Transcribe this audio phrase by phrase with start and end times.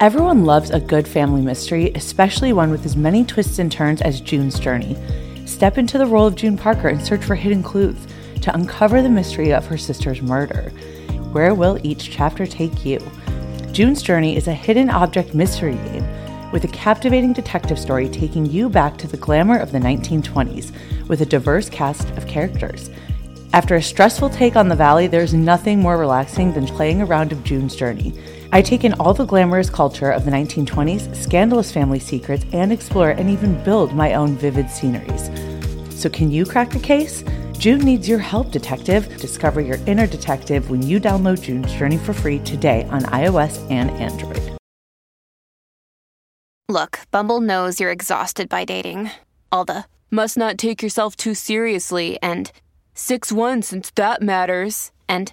[0.00, 4.22] Everyone loves a good family mystery, especially one with as many twists and turns as
[4.22, 4.96] June's Journey.
[5.44, 8.06] Step into the role of June Parker and search for hidden clues
[8.40, 10.70] to uncover the mystery of her sister's murder.
[11.32, 12.98] Where will each chapter take you?
[13.72, 18.70] June's Journey is a hidden object mystery game with a captivating detective story taking you
[18.70, 22.88] back to the glamour of the 1920s with a diverse cast of characters.
[23.52, 27.32] After a stressful take on the valley, there's nothing more relaxing than playing a round
[27.32, 28.14] of June's Journey.
[28.52, 33.10] I take in all the glamorous culture of the 1920s, scandalous family secrets, and explore
[33.10, 35.30] and even build my own vivid sceneries.
[35.90, 37.22] So, can you crack the case?
[37.58, 39.16] June needs your help, detective.
[39.18, 43.90] Discover your inner detective when you download June's Journey for free today on iOS and
[43.92, 44.56] Android.
[46.68, 49.10] Look, Bumble knows you're exhausted by dating.
[49.52, 52.50] All the must not take yourself too seriously and
[52.94, 54.90] 6 1 since that matters.
[55.08, 55.32] And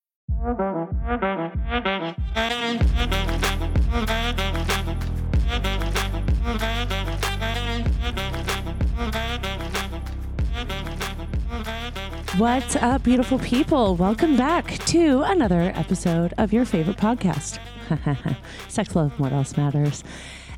[12.37, 13.95] What's up, beautiful people?
[13.95, 17.59] Welcome back to another episode of your favorite podcast,
[18.69, 20.03] Sex, Love, What Else Matters.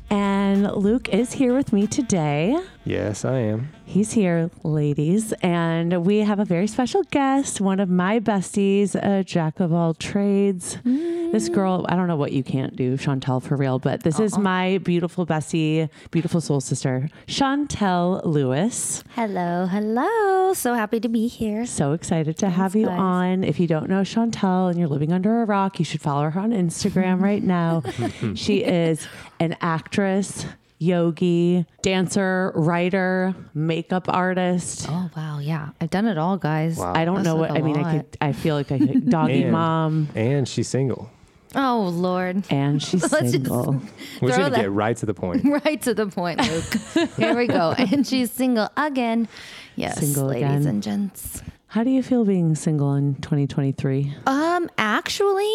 [0.08, 2.56] And Luke is here with me today.
[2.86, 3.70] Yes, I am.
[3.86, 9.24] He's here, ladies, and we have a very special guest, one of my besties, a
[9.24, 10.76] jack of all trades.
[10.84, 11.54] This mm.
[11.54, 14.78] girl, I don't know what you can't do, Chauntal, for real, but this is my
[14.78, 19.02] beautiful bestie, beautiful soul sister, Chauntal Lewis.
[19.14, 20.52] Hello, hello.
[20.52, 21.64] So happy to be here.
[21.64, 22.98] So excited to have you guys.
[22.98, 23.44] on.
[23.44, 26.40] If you don't know Chauntal and you're living under a rock, you should follow her
[26.40, 27.82] on Instagram right now.
[28.34, 29.08] she is
[29.40, 30.44] an actress,
[30.78, 34.86] yogi, dancer, writer, makeup artist.
[34.88, 35.70] Oh wow, yeah.
[35.80, 36.76] I've done it all, guys.
[36.78, 36.92] Wow.
[36.94, 37.76] I don't That's know like what a I mean.
[37.78, 38.16] I could.
[38.20, 41.10] I feel like I could doggy And- mom, And she's single.
[41.56, 42.42] Oh Lord.
[42.50, 43.80] and she's Let's single.
[44.20, 45.44] We're going to that- get right to the point.
[45.64, 47.10] Right to the point, Luke.
[47.16, 47.72] Here we go.
[47.78, 49.28] And she's single again.
[49.76, 50.66] Yes, Single ladies again.
[50.66, 51.42] and gents.
[51.68, 54.14] How do you feel being single in 2023?
[54.26, 55.52] Um, actually,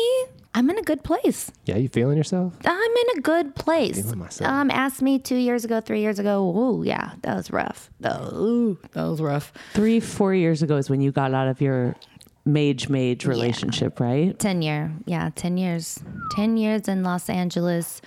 [0.59, 1.53] I'm in a good place.
[1.63, 2.53] Yeah, you feeling yourself?
[2.65, 3.95] I'm in a good place.
[3.95, 4.51] Feeling myself.
[4.51, 6.51] Um, asked me two years ago, three years ago.
[6.53, 7.89] Oh yeah, that was rough.
[8.03, 9.53] Oh, that was rough.
[9.73, 11.95] Three, four years ago is when you got out of your
[12.43, 14.37] mage mage relationship, right?
[14.37, 15.99] 10 year yeah 10 years
[16.31, 18.01] 10 years in los angeles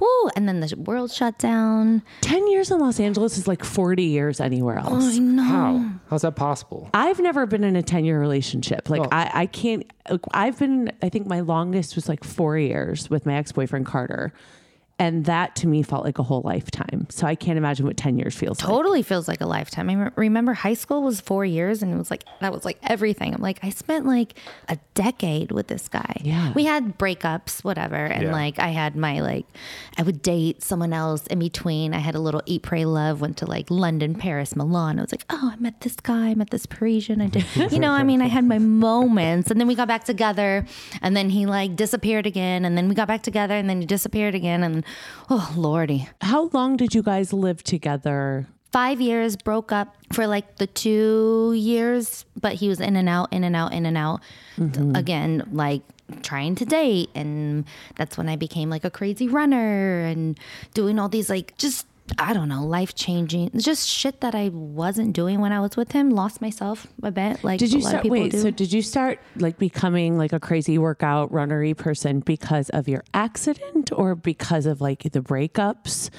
[0.00, 4.04] Woo, and then the world shut down 10 years in Los Angeles is like 40
[4.04, 5.04] years anywhere oh, else.
[5.04, 5.42] Oh, I know.
[5.42, 5.90] How?
[6.10, 6.88] How's that possible?
[6.94, 8.88] I've never been in a 10 year relationship.
[8.88, 9.08] Like, Oh.
[9.12, 9.84] I, I can't,
[10.32, 14.32] I've been, I think my longest was like four years with my ex boyfriend, Carter.
[15.00, 17.06] And that to me felt like a whole lifetime.
[17.08, 18.68] So I can't imagine what 10 years feels like.
[18.68, 19.88] totally feels like a lifetime.
[19.90, 22.78] I re- remember high school was four years and it was like that was like
[22.82, 23.32] everything.
[23.32, 24.34] I'm like i spent like
[24.68, 26.16] a decade with this guy.
[26.24, 26.52] Yeah.
[26.52, 27.94] we had breakups whatever.
[27.94, 28.32] And Yeah.
[28.32, 29.46] like i had my like
[29.96, 31.94] i would date someone else in between.
[31.94, 34.98] I had a little eat pray love went to like london paris milan.
[34.98, 37.20] I was like oh i met this guy i met this parisian.
[37.20, 39.50] I did you know i mean i had my moments.
[39.50, 40.66] And then we got back together
[41.02, 42.64] and then he like disappeared again.
[42.64, 44.64] And then we got back together and then he disappeared again.
[44.64, 44.84] And
[45.30, 48.46] oh lordy How long did you guys live together?
[48.70, 53.32] five years, broke up for like the two years, but he was in and out,
[53.32, 54.20] in and out, in and out.
[54.56, 54.94] Mm-hmm.
[54.94, 55.82] Again, like
[56.22, 57.10] trying to date.
[57.14, 57.64] And
[57.96, 60.38] that's when I became like a crazy runner and
[60.74, 61.86] doing all these like just,
[62.18, 65.92] I don't know, life changing, just shit that I wasn't doing when I was with
[65.92, 66.10] him.
[66.10, 67.44] Lost myself a bit.
[67.44, 68.40] Like Did you start, wait, do.
[68.40, 73.04] so did you start like becoming like a crazy workout runnery person because of your
[73.14, 76.10] accident or because of like the breakups?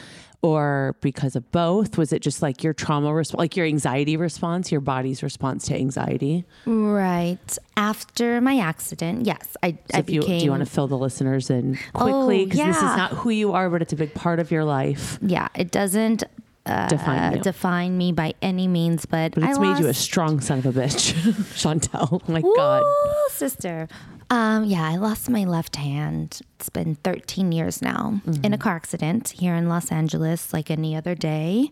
[0.42, 1.98] Or because of both?
[1.98, 5.76] Was it just like your trauma response, like your anxiety response, your body's response to
[5.76, 6.46] anxiety?
[6.66, 10.40] right after my accident, yes, I, I if you, became.
[10.40, 12.44] do you want to fill the listeners in quickly?
[12.44, 14.64] Oh, Because this is not who you are, but it's a big part of your
[14.64, 15.20] life.
[15.22, 16.24] yeah, it doesn't
[16.66, 17.42] uh, Define you.
[17.42, 20.66] define me by any means, but But it's I made you a strong son of
[20.68, 21.14] a bitch,
[21.58, 22.22] Chauntal.
[22.26, 22.84] Oh my God.
[23.32, 23.88] Sister.
[24.30, 26.42] Um, yeah, I lost my left hand.
[26.56, 30.96] It's been 13 years now in a car accident here in Los Angeles, like any
[30.96, 31.72] other day.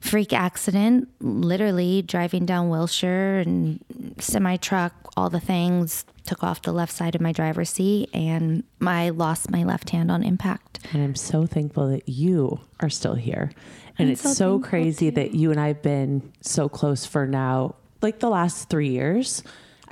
[0.00, 3.82] Freak accident, literally driving down Wilshire and
[4.18, 8.64] semi truck, all the things, took off the left side of my driver's seat, and
[8.80, 10.80] I lost my left hand on impact.
[10.92, 13.52] And I'm so thankful that you are still here.
[13.98, 18.18] And it's so, crazy that you and I have been so close for now, like
[18.18, 19.42] the last three years.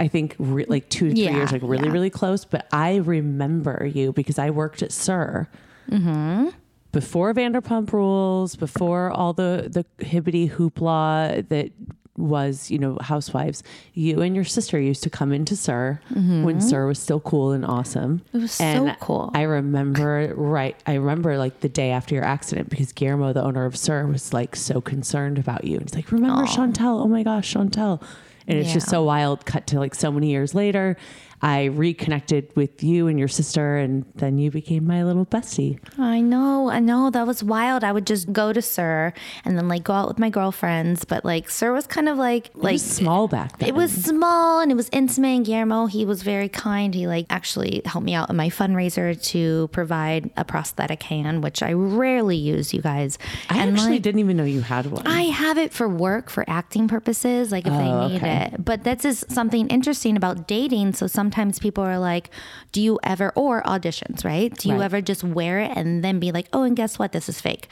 [0.00, 1.93] I think re- like two to three Yeah, years, like really, yeah.
[1.93, 2.44] really close.
[2.47, 5.49] But I remember you because I worked at SUR
[5.91, 6.49] mm-hmm.
[6.91, 11.70] before Vanderpump Rules, before all the the hibbity hoopla that
[12.17, 13.62] was, you know, Housewives.
[13.94, 16.44] You and your sister used to come into SUR mm-hmm.
[16.44, 18.23] when SUR was still cool and awesome.
[18.32, 19.31] It was so cool.
[19.35, 20.76] I remember, right?
[20.87, 24.32] I remember like the day after your accident because Guillermo, the owner of SUR, was
[24.32, 25.75] like so concerned about you.
[25.75, 27.02] And he's like, "Remember Chauntal?
[27.02, 28.02] Oh my gosh, Chauntal!"
[28.50, 29.47] And it's just so wild.
[29.47, 30.97] Cut to like so many years later,
[31.42, 35.78] I reconnected with you and your sister, and then you became my little bestie.
[35.98, 37.08] I know, I know.
[37.10, 37.82] That was wild.
[37.82, 39.14] I would just go to SUR
[39.44, 42.48] and then like go out with my girlfriends, but like SUR was kind of like
[42.48, 43.70] It like was small back then.
[43.70, 45.28] It was small and it was intimate.
[45.31, 46.94] And Guillermo, he was very kind.
[46.94, 51.62] He like actually helped me out in my fundraiser to provide a prosthetic hand, which
[51.62, 53.16] I rarely use, you guys.
[53.48, 55.06] I and actually like, didn't even know you had one.
[55.06, 58.50] I have it for work, for acting purposes, like if Oh, they need okay.
[58.52, 58.64] it.
[58.64, 60.92] But that's is something interesting about dating.
[60.92, 62.31] So sometimes people are like,
[62.73, 64.53] do you ever, or auditions, right?
[64.56, 64.85] Do you Right.
[64.85, 67.12] ever just wear it and then be like, oh, and guess what?
[67.12, 67.69] This is fake.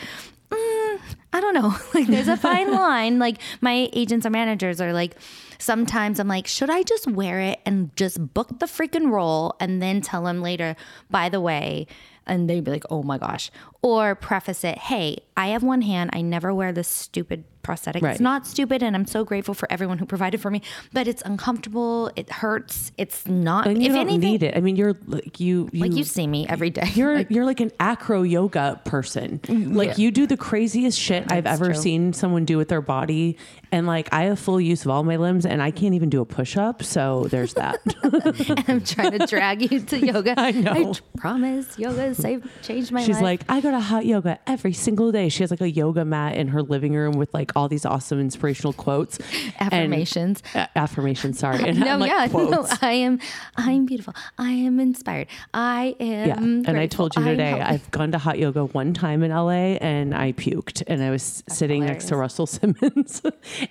[0.51, 1.01] Mm,
[1.33, 1.75] I don't know.
[1.95, 3.19] Like there's a fine line.
[3.19, 5.15] Like my agents or managers are like,
[5.59, 9.83] sometimes I'm like, should I just wear it and just book the freaking role and
[9.83, 10.77] then tell them later,
[11.11, 11.87] by the way,
[12.27, 13.51] and they'd be like, oh my gosh.
[13.83, 16.11] Or preface it, hey, I have one hand.
[16.13, 18.03] I never wear this stupid prosthetic.
[18.03, 18.13] Right.
[18.13, 20.63] It's not stupid, and I'm so grateful for everyone who provided for me,
[20.93, 22.11] but it's uncomfortable.
[22.17, 22.93] It hurts.
[22.97, 24.57] It's not, and you if don't anything, need it.
[24.57, 26.91] I mean, you're like you, you like you see me every day.
[26.95, 29.39] You're you're like an acro yoga person.
[29.41, 29.75] Mm-hmm.
[29.75, 31.75] Like you do the craziest shit I've ever true.
[31.75, 33.37] seen someone do with their body.
[33.71, 36.21] And like I have full use of all my limbs and I can't even do
[36.21, 36.83] a push up.
[36.83, 37.79] So there's that.
[38.69, 40.35] I'm trying to drag you to yoga.
[40.39, 40.73] I know.
[40.73, 43.23] I promise yoga saved, changed my She's life.
[43.23, 45.28] like, I go to hot yoga every single day.
[45.29, 48.21] She has like a yoga mat in her living room with like all these awesome
[48.21, 49.19] inspirational quotes.
[49.59, 50.43] and- Affirmations.
[50.77, 51.63] Affirmations, sorry.
[51.69, 52.67] And no, I'm like, yeah, no.
[52.83, 53.19] I am,
[53.57, 54.15] I am beautiful.
[54.39, 55.27] I am inspired.
[55.55, 56.29] I am.
[56.29, 56.71] Yeah.
[56.71, 57.61] And I told you today.
[57.61, 60.83] I've gone to hot yoga one time in LA and I puked.
[60.87, 63.23] And I was sitting next to Russell Simmons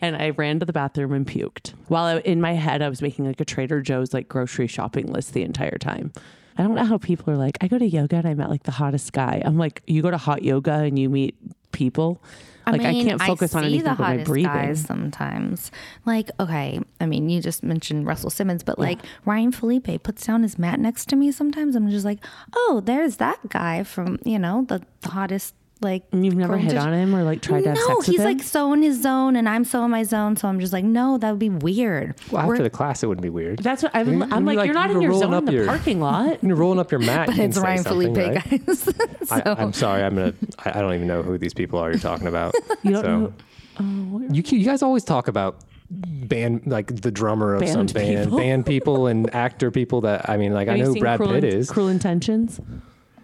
[0.02, 1.74] and I ran to the bathroom and puked.
[1.88, 5.12] While I, in my head, I was making like a Trader Joe's like grocery shopping
[5.12, 6.12] list the entire time.
[6.58, 8.64] I don't know how people are like, I go to yoga and I met like
[8.64, 9.42] the hottest guy.
[9.46, 11.36] I'm like, you go to hot yoga and you meet
[11.72, 12.22] people.
[12.66, 14.52] Like I, can't focus on see anything the but my breathing.
[14.52, 15.72] guys sometimes.
[16.06, 20.44] Like, okay, I mean, you just mentioned Russell Simmons, but like Ryan Phillippe puts down
[20.44, 21.78] his mat next to me sometimes.
[21.78, 22.20] I'm just like,
[22.54, 26.04] oh, there's that guy from you know the hottest like.
[26.12, 28.20] You've never hit competition- on him or like tried to have No, sex with he's
[28.20, 28.26] him?
[28.26, 30.36] like so in his zone, and I'm so in my zone.
[30.38, 32.16] So I'm just like, no, that would be weird.
[32.32, 33.60] Well, after We're- the class, it wouldn't be weird.
[33.60, 35.46] That's what I'm, I'm like, you're you're not you're in your rolling zone in up
[35.46, 36.44] the your- parking lot.
[36.44, 37.26] You're rolling up your mat.
[37.28, 38.66] but you can it's say Ryan something, Phillippe, right?
[38.66, 38.80] guys.
[38.80, 38.92] so,
[39.32, 40.04] I, I'm sorry.
[40.04, 40.34] I'm gonna.
[40.66, 42.54] I, I don't even know who these people are you're talking about.
[42.84, 43.34] You don't so, know-
[43.80, 45.60] Oh, you you guys always talk about
[45.92, 48.38] band like the drummer of some Band band, people.
[48.40, 51.34] band people and actor people that I mean like I Have you know Brad Cruel
[51.34, 51.70] Pitt is.
[51.70, 52.60] Cruel Intentions.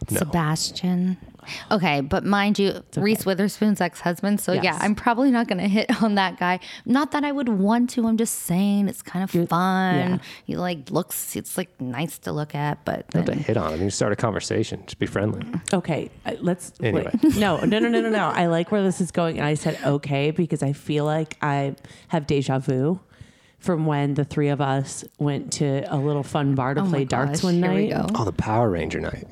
[0.10, 1.18] Sebastian.
[1.72, 4.40] Okay, but mind you, Reese Witherspoon's ex-husband.
[4.40, 6.60] So yeah, I'm probably not going to hit on that guy.
[6.86, 8.08] Not that I would want to.
[8.08, 9.96] I'm just saying it's kind of fun.
[9.96, 10.18] yeah.
[10.46, 11.36] He like looks.
[11.36, 13.82] It's like nice to look at, but Not to hit on him.
[13.84, 14.84] You start a conversation.
[14.86, 15.46] Just be friendly.
[15.74, 17.10] Okay, uh, let's Anyway.
[17.24, 17.36] wait.
[17.44, 18.28] No, no, no, no, no, no.
[18.30, 21.76] I like where this is going, and I said okay because I feel like I
[22.10, 23.00] have deja vu
[23.60, 27.06] from when the three of us went to a little fun bar to Oh play
[27.06, 28.08] darts gosh, one here we night.
[28.14, 28.20] go.
[28.20, 29.26] Oh, the Power Ranger night.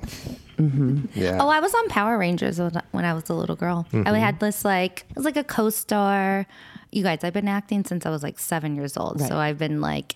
[0.70, 1.06] Mm-hmm.
[1.20, 1.38] Yeah.
[1.42, 3.88] Oh, I was on Power Rangers when I was a little girl.
[3.92, 4.08] Mm-hmm.
[4.08, 6.46] I had this like it was like a co-star.
[6.92, 9.22] You guys, I've been acting since I was like seven years old.
[9.22, 10.16] So I've been like,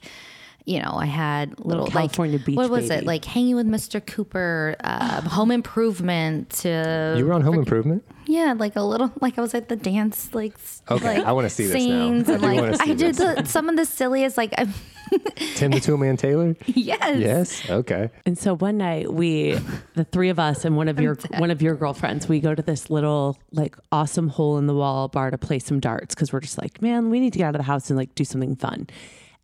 [0.65, 3.01] you know, I had little, California like beach what was baby.
[3.03, 4.05] it like hanging with Mr.
[4.05, 6.49] Cooper, uh, Home Improvement.
[6.61, 8.03] To you were on Home Improvement.
[8.25, 10.55] yeah, like a little like I was at the dance like
[10.89, 11.79] Okay, like, I wanna see this now.
[11.79, 12.41] scenes I and
[12.81, 14.67] like I did the, some of the silliest like I,
[15.55, 16.55] Tim the Toolman Taylor.
[16.65, 17.69] yes Yes.
[17.69, 18.09] Okay.
[18.25, 19.57] And so one night we,
[19.95, 22.61] the three of us and one of your one of your girlfriends, we go to
[22.61, 26.39] this little like awesome hole in the wall bar to play some darts because we're
[26.41, 28.55] just like, man, we need to get out of the house and like do something
[28.55, 28.87] fun.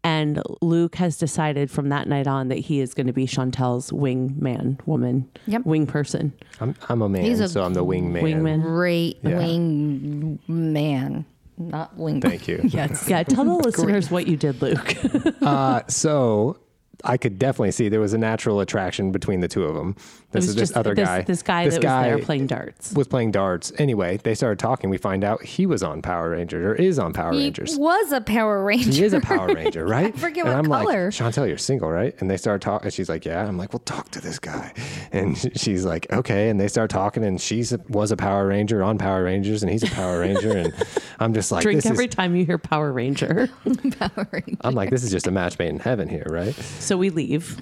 [0.04, 3.94] And Luke has decided from that night on that he is going to be Chauntal's
[3.94, 5.64] wing man, woman, Yep.
[5.66, 6.34] wing person.
[6.60, 8.24] I'm I'm a man, He's a so I'm the wingman.
[8.24, 8.64] Wingman.
[8.64, 9.38] great Yeah.
[9.38, 11.26] wing man,
[11.70, 12.22] not wing.
[12.22, 12.60] Thank you.
[12.64, 13.08] Yes.
[13.12, 14.96] Yeah, tell the listeners what you did, Luke.
[15.42, 16.58] Uh, so
[17.04, 19.96] I could definitely see there was a natural attraction between the two of them.
[20.32, 21.22] This is this just other this, guy.
[21.24, 22.94] This guy this that guy was there playing darts.
[22.94, 23.72] was playing darts.
[23.78, 24.90] Anyway, they started talking.
[24.90, 27.78] We find out he was on Power Rangers or is on Power He Rangers.
[27.78, 28.92] was a Power Ranger.
[28.92, 30.14] He is a Power Ranger, right?
[30.14, 31.06] I forget and what I'm color.
[31.06, 32.16] like, Chauntal, you're single, right?
[32.22, 32.86] And they start talking.
[32.86, 33.46] And she's like, yeah.
[33.46, 34.74] I'm like, well, talk to this guy.
[35.12, 36.50] And she's like, okay.
[36.50, 37.24] And they start talking.
[37.26, 40.56] And she was a Power Ranger on Power Rangers, and he's a Power Ranger.
[40.58, 40.74] And
[41.20, 42.16] I'm just like, Drink this every is.
[42.16, 43.50] time you hear Power Ranger.
[44.00, 44.58] Power Ranger.
[44.62, 46.54] I'm like, this is just a match made in heaven here, right?
[46.80, 47.58] so we leave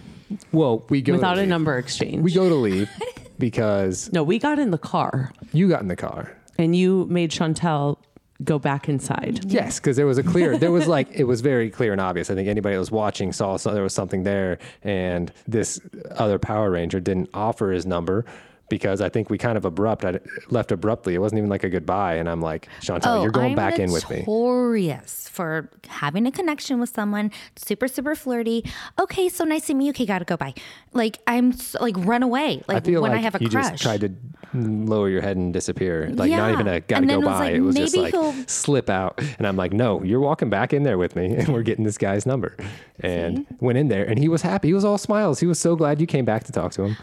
[0.52, 1.50] Well, we go without to a leave.
[1.50, 2.22] number exchange.
[2.22, 2.90] We go to leave
[3.38, 6.36] because no, we got in the car you got in the car.
[6.58, 7.98] and you made Chauntal
[8.44, 9.44] go back inside.
[9.52, 12.30] Yes, because there was a clear, there was like, it was very clear and obvious.
[12.30, 14.60] I think anybody that was watching saw so there was something there.
[14.82, 15.82] And this
[16.12, 18.24] other Power Ranger didn't offer his number
[18.70, 21.16] because I think we kind of abrupt, I left abruptly.
[21.16, 22.16] It wasn't even like a goodbye.
[22.16, 24.20] And I'm like, Chauntal, oh, you're going Oh, I'm back in with me.
[24.20, 28.64] Notorious for having a connection with someone, super super flirty.
[29.00, 29.90] Okay, so nice to meet you.
[29.92, 30.38] Okay, gotta go.
[30.38, 30.54] Bye.
[30.94, 32.64] Like I'm s like run away.
[32.70, 33.72] I Like feel when like I have a you crush.
[33.72, 34.12] just tried to
[34.54, 36.10] lower your head and disappear.
[36.14, 37.40] Like not even a gotta go then it was by.
[37.40, 39.20] like, it was just like he'll- slip out.
[39.38, 41.98] And I'm like, no, you're walking back in there with me and we're getting this
[41.98, 42.56] guy's number.
[43.02, 44.70] And went in there and he was happy.
[44.70, 45.40] He was all smiles.
[45.40, 46.98] He was so glad you came back to talk to him.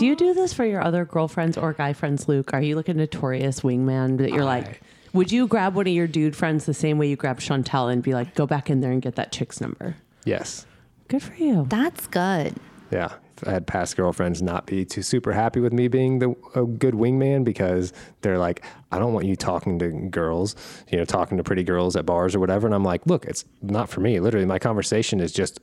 [0.00, 2.54] Do you do this for your other girlfriends or guy friends, Luke?
[2.54, 4.80] Are you like a notorious wingman that you're like,
[5.12, 8.02] would you grab one of your dude friends the same way you grab Chauntal and
[8.02, 9.96] be like, go back in there and get that chick's number?
[10.24, 10.64] Yes.
[11.08, 11.66] Good for you.
[11.68, 12.56] That's good.
[12.90, 13.12] Yeah.
[13.46, 16.94] I had past girlfriends not be too super happy with me being the a good
[16.94, 17.92] wingman because
[18.22, 20.56] they're like, I don't want you talking to girls,
[20.90, 22.66] you know, talking to pretty girls at bars or whatever.
[22.66, 24.18] And I'm like, look, it's not for me.
[24.18, 25.60] Literally, my conversation is just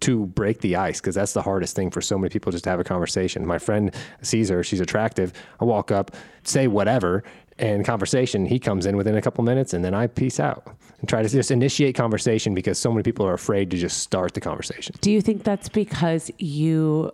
[0.00, 2.70] to break the ice because that's the hardest thing for so many people just to
[2.70, 3.46] have a conversation.
[3.46, 5.32] My friend sees her, she's attractive.
[5.60, 6.12] I walk up,
[6.44, 7.24] say whatever,
[7.58, 8.46] and conversation.
[8.46, 10.66] He comes in within a couple minutes, and then I peace out
[11.00, 14.34] and try to just initiate conversation because so many people are afraid to just start
[14.34, 14.94] the conversation.
[15.00, 17.12] Do you think that's because you,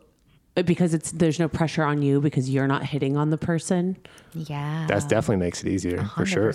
[0.55, 3.97] because it's there's no pressure on you because you're not hitting on the person?
[4.35, 4.87] Yeah.
[4.89, 6.55] That definitely makes it easier for sure.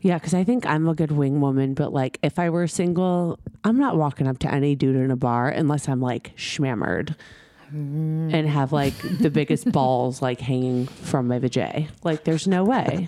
[0.00, 3.38] Yeah, because I think I'm a good wing woman, but like if I were single,
[3.64, 7.16] I'm not walking up to any dude in a bar unless I'm like schmammered
[7.72, 11.88] and have like the biggest balls like hanging from my vajay.
[12.02, 13.06] Like there's no way.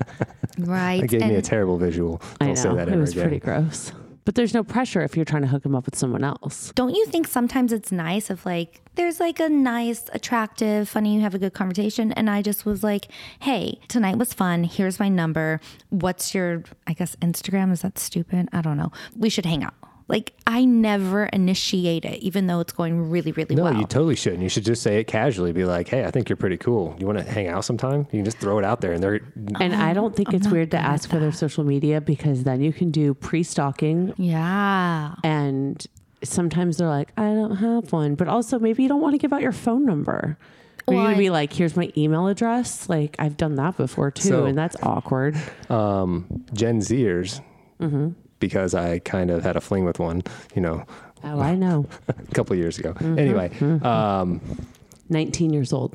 [0.58, 1.02] Right.
[1.02, 2.20] It gave me a terrible visual.
[2.40, 3.22] I Don't say know that it was again.
[3.24, 3.92] pretty gross.
[4.24, 6.72] But there's no pressure if you're trying to hook him up with someone else.
[6.74, 11.20] don't you think sometimes it's nice if like there's like a nice, attractive, funny, you
[11.22, 13.08] have a good conversation, and I just was like,
[13.40, 14.64] hey, tonight was fun.
[14.64, 15.60] Here's my number.
[15.88, 17.72] What's your, I guess, Instagram?
[17.72, 18.48] Is that stupid?
[18.52, 18.92] I don't know.
[19.16, 19.74] We should hang out.
[20.12, 23.74] Like I never initiate it, even though it's going really, really No, well.
[23.74, 24.42] you totally shouldn't.
[24.42, 25.52] You should just say it casually.
[25.52, 26.94] Be like, "Hey, I think you're pretty cool.
[27.00, 29.20] You want to hang out sometime?" You can just throw it out there, and they're
[29.58, 32.72] And I don't think it's weird to ask for their social media because then you
[32.72, 35.14] can do pre stalking yeah.
[35.24, 35.84] and
[36.22, 38.14] sometimes they're like, I don't have one.
[38.14, 40.36] But also maybe you don't want to give out your phone number.
[40.86, 42.88] Or Well, you're gonna be like, here's my email address.
[42.88, 45.36] Like I've done that before too, So- and that's awkward.
[45.70, 47.40] um, Gen Zers
[47.80, 48.10] Mm-hmm.
[48.42, 50.22] Because I kind of had a fling with one,
[50.54, 50.84] you know,
[51.24, 51.86] Oh, I know.
[52.08, 52.94] a couple years ago.
[52.94, 53.18] Mm-hmm.
[53.18, 54.40] Anyway, um,
[55.08, 55.94] 19 years old.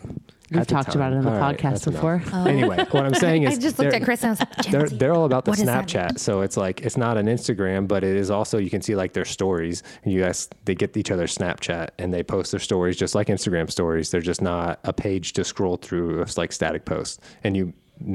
[0.50, 1.42] We've at the talked about it on the time.
[1.44, 2.22] All right, podcast that's enough.
[2.24, 2.48] before.
[2.48, 4.88] Anyway, what I'm saying is, I just looked at Chris and I was like, They're,
[4.88, 6.20] they're all about the What Snapchat.
[6.20, 9.12] So it's like, it's not an Instagram, but it is also, you can see like
[9.12, 9.84] their stories.
[10.04, 13.28] And you guys, they get each other's Snapchat and they post their stories just like
[13.28, 14.10] Instagram stories.
[14.10, 16.22] They're just not a page to scroll through.
[16.22, 17.20] It's like static posts.
[17.44, 17.74] And you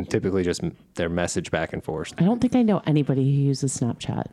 [0.08, 0.62] typically just
[0.94, 2.12] their message back and forth.
[2.18, 4.26] I don't think I know anybody who uses Snapchat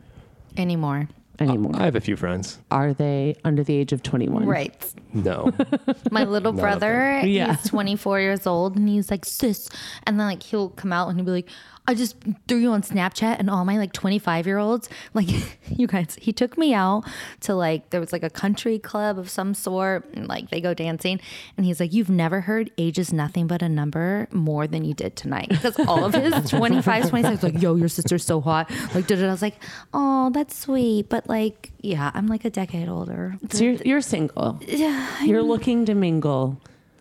[0.56, 1.08] anymore.
[1.38, 1.72] anymore.
[1.74, 2.58] I have a few friends.
[2.70, 4.46] Are they under the age of 21?
[4.46, 4.94] Right.
[5.14, 5.52] No.
[6.10, 7.56] My little of brother, Yeah.
[7.56, 9.68] he's 24 years old, and he's like, sis.
[10.06, 11.48] And then, like, he'll come out and he'll be like,
[11.86, 15.26] I just threw you on Snapchat, and all my like 25 year olds, like,
[15.68, 17.04] you guys, he took me out
[17.40, 20.74] to like, there was like a country club of some sort, and like they go
[20.74, 21.20] dancing.
[21.56, 24.94] And he's like, You've never heard age is nothing but a number more than you
[24.94, 25.48] did tonight.
[25.48, 28.70] Because all of his 25, 26, like, Yo, your sister's so hot.
[28.94, 29.28] Like, da-da-da.
[29.28, 29.60] I was like,
[29.92, 31.08] Oh, that's sweet.
[31.08, 33.36] But like, yeah, I'm like a decade older.
[33.50, 34.60] So you're, you're single.
[34.66, 35.24] Yeah.
[35.24, 36.60] You're looking to mingle.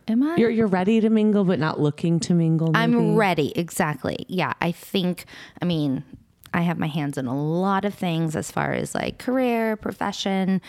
[0.09, 0.35] Am I?
[0.37, 2.71] You're, you're ready to mingle, but not looking to mingle.
[2.73, 3.53] I'm ready.
[3.55, 4.25] Exactly.
[4.27, 4.53] Yeah.
[4.59, 5.25] I think,
[5.61, 6.03] I mean,
[6.51, 10.61] I have my hands in a lot of things as far as like career, profession,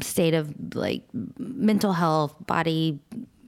[0.00, 1.02] state of like
[1.38, 3.00] mental health, body,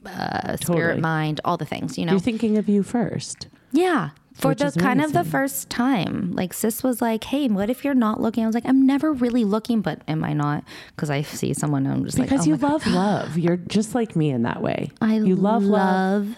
[0.04, 2.12] uh, spirit, mind, all the things, you know?
[2.12, 3.46] You're thinking of you first.
[3.76, 4.10] Yeah.
[4.34, 7.86] For Which the kind of the first time, like sis was like, "Hey, what if
[7.86, 10.62] you're not looking?" I was like, "I'm never really looking, but am I not?"
[10.94, 12.72] Because I see someone and I'm just Because like, oh you my God.
[12.72, 13.38] love love.
[13.38, 14.90] You're just like me in that way.
[15.00, 16.26] I you love love.
[16.28, 16.36] love,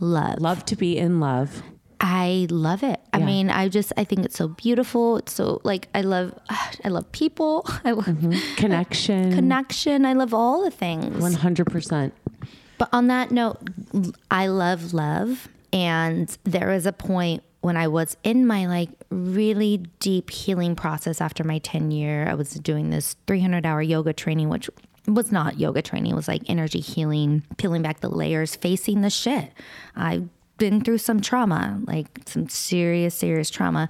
[0.00, 1.62] love, Love to be in love.
[2.00, 3.00] I love it.
[3.12, 5.18] I mean, I just I think it's so beautiful.
[5.18, 6.32] It's so like I love
[6.84, 7.66] I love people.
[7.84, 8.54] I love mm-hmm.
[8.56, 9.32] Connection.
[9.34, 10.06] connection.
[10.06, 11.22] I love all the things.
[11.22, 12.12] 100%.
[12.78, 13.58] But on that note,
[14.30, 15.48] I love love.
[15.74, 21.20] And there was a point when I was in my like really deep healing process
[21.20, 22.28] after my 10 year.
[22.28, 24.70] I was doing this 300 hour yoga training, which
[25.08, 26.12] was not yoga training.
[26.12, 29.52] It was like energy healing, peeling back the layers, facing the shit.
[29.96, 33.88] I've been through some trauma, like some serious, serious trauma.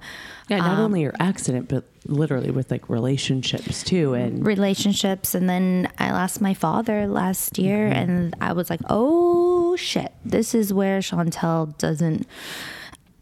[0.49, 4.13] Yeah, not only your accident, but literally with like relationships too.
[4.13, 9.75] And relationships and then I lost my father last year and I was like, "Oh
[9.75, 10.13] shit.
[10.23, 12.27] This is where Chauntal doesn't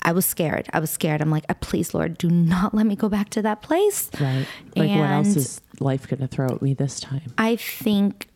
[0.04, 0.68] I was scared.
[0.74, 1.22] I was scared.
[1.22, 4.46] I'm like, "Uh, "Please Lord, do not let me go back to that place." right.
[4.76, 7.34] Like, what else is life going to throw at me this time?
[7.38, 8.28] I think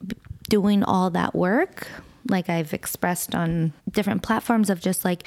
[0.49, 1.87] doing all that work,
[2.29, 5.23] like I've expressed on different platforms, of just like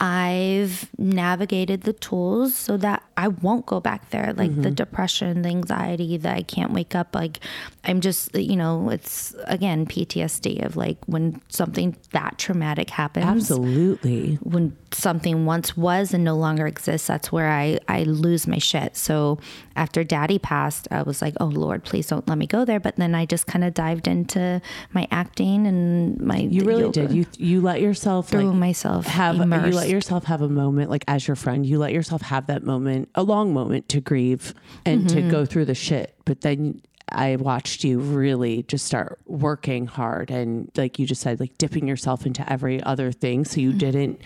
[0.00, 4.32] I've navigated the tools so that I won't go back there.
[4.32, 4.74] Like the mm-hmm.
[4.74, 7.14] depression, the anxiety that I can't wake up.
[7.14, 7.38] Like
[7.84, 14.36] I'm just, you know, it's again PTSD of like when something that traumatic happens Absolutely.
[14.42, 18.96] when something once was and no longer exists, that's where I, I lose my shit.
[18.96, 19.38] So
[19.76, 22.80] after daddy passed, I was like, oh Lord, please don't let me go there.
[22.80, 24.60] But then I just kind of dived into
[24.92, 26.41] my acting and my.
[26.50, 27.06] You really yoga.
[27.08, 27.12] did.
[27.12, 31.04] You you let yourself Threw like myself have you let yourself have a moment like
[31.06, 31.64] as your friend.
[31.66, 35.14] You let yourself have that moment, a long moment to grieve and Mm-hmm.
[35.16, 36.14] to go through the shit.
[36.24, 41.40] But then I watched you really just start working hard and like you just said,
[41.40, 43.60] like dipping yourself into every other thing, so Mm-hmm.
[43.60, 44.20] you didn't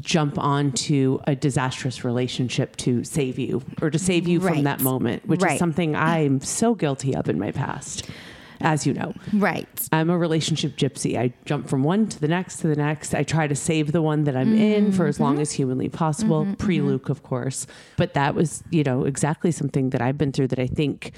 [0.00, 5.26] jump onto a disastrous relationship to save you or to save you from that moment,
[5.26, 5.52] which Right.
[5.54, 8.06] is something I'm so guilty of in my past,
[8.60, 9.14] as you know.
[9.32, 9.68] Right.
[9.92, 11.18] I'm a relationship gypsy.
[11.18, 13.14] I jump from one to the next to the next.
[13.14, 15.42] I try to save the one that I'm in for as long mm-hmm.
[15.42, 16.54] as humanly possible, mm-hmm.
[16.54, 17.66] pre Luke, of course.
[17.96, 21.12] But that was, you know, exactly something that I've been through that I think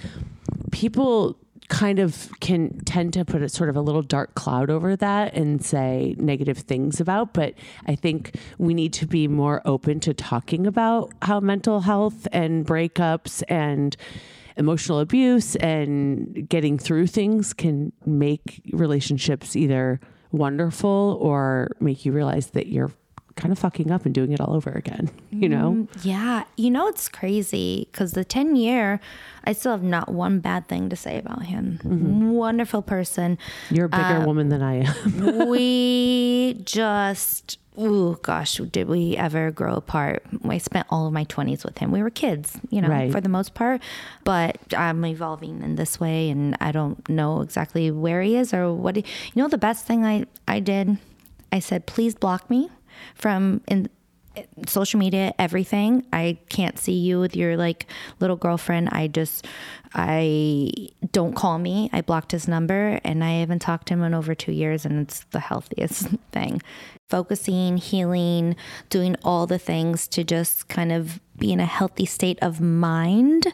[0.73, 1.37] people
[1.69, 5.35] kind of can tend to put a sort of a little dark cloud over that
[5.35, 7.55] and say negative things about but
[7.87, 12.67] i think we need to be more open to talking about how mental health and
[12.67, 13.97] breakups and
[14.59, 20.01] emotional abuse and getting through things can make relationships either
[20.33, 22.91] wonderful or make you realize that you're
[23.37, 26.43] kind of fucking up and doing it all over again you know mm, Yeah.
[26.57, 28.99] You know, it's crazy because the 10 year,
[29.45, 31.79] I still have not one bad thing to say about him.
[31.85, 32.31] Mm-hmm.
[32.31, 33.39] Wonderful person.
[33.71, 39.51] you're a bigger uh, woman than i am we just ooh gosh did we ever
[39.51, 40.23] grow apart?
[40.49, 41.91] I spent all of my 20s with him.
[41.93, 43.13] We were kids you know Right.
[43.13, 43.81] for the most part
[44.25, 48.73] but i'm evolving in this way and i don't know exactly where he is or
[48.73, 50.99] what he, you know the best thing i i did
[51.53, 52.69] i said please block me
[53.15, 53.89] from in
[54.69, 56.07] social media everything.
[56.13, 57.87] I can't see you with your like
[58.21, 58.89] little girlfriend.
[58.93, 59.47] I just
[59.95, 60.71] i
[61.11, 61.91] don't call me.
[61.93, 65.01] I blocked his number and i haven't talked to him in over two years and
[65.01, 66.61] it's the healthiest thing
[67.09, 68.55] focusing healing
[68.91, 73.47] doing all the things to just kind of be in a healthy state of mind.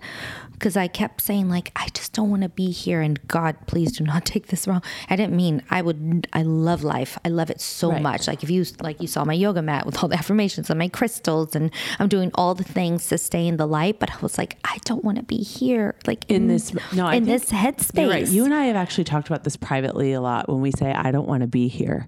[0.52, 3.92] Because i kept saying like i just don't want to be here and god please
[3.92, 4.82] do not take this wrong.
[5.10, 7.18] I didn't mean i would i love life.
[7.24, 8.02] I love it so Right.
[8.02, 8.26] much.
[8.26, 10.88] Like if you like you saw my yoga mat with all the affirmations and my
[10.88, 14.38] crystals and i'm doing all the things to stay in the light but i was
[14.38, 18.08] like i don't want to be here like in this no I in this headspace
[18.08, 18.26] right.
[18.26, 21.10] you and i have actually talked about this privately a lot when we say i
[21.10, 22.06] don't want to be here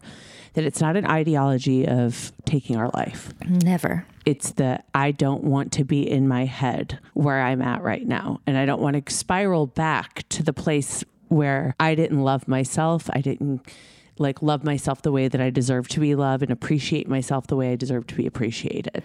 [0.56, 5.72] that it's not an ideology of taking our life never it's the I don't want
[5.72, 8.40] to be in my head where I'm at right now.
[8.46, 13.08] And I don't want to spiral back to the place where I didn't love myself.
[13.12, 13.64] I didn't
[14.18, 17.56] like love myself the way that I deserve to be loved and appreciate myself the
[17.56, 19.04] way I deserve to be appreciated.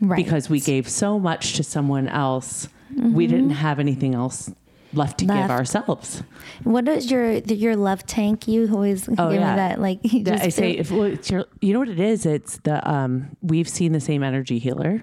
[0.00, 3.18] right Because we gave so much to someone else, we mm-hmm.
[3.18, 4.50] didn't have anything else
[4.96, 5.50] left to give Left.
[5.50, 6.22] ourselves.
[6.64, 9.28] what is your your love tank you always give yeah.
[9.28, 12.26] me that like you I say, if well, it's your, you know what it is?
[12.26, 15.02] It's the um, we've seen the same energy healer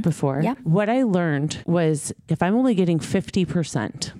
[0.00, 0.40] before.
[0.42, 0.54] Yeah.
[0.64, 4.12] What I learned was if I'm only getting fifty percent,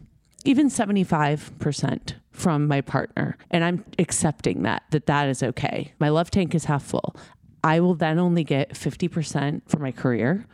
[0.45, 5.93] even seventy five percent from my partner, and I'm accepting that that that is okay.
[5.99, 7.17] My love tank is half full.
[7.65, 10.47] I will then only get fifty percent for my career.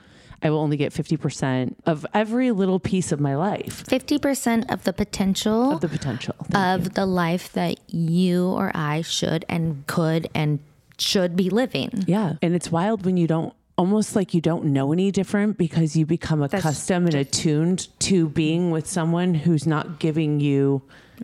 [0.42, 4.84] I will only get fifty percent of every little piece of my life 50% of
[4.84, 6.34] the potential of the potential.
[6.54, 10.58] of the life that you or I should and could and
[10.98, 12.04] should be living.
[12.06, 12.34] Yeah.
[12.42, 16.04] And it's wild when you don't almost like you don't know any different because you
[16.06, 20.82] become accustomed and attuned to being with someone who's not giving you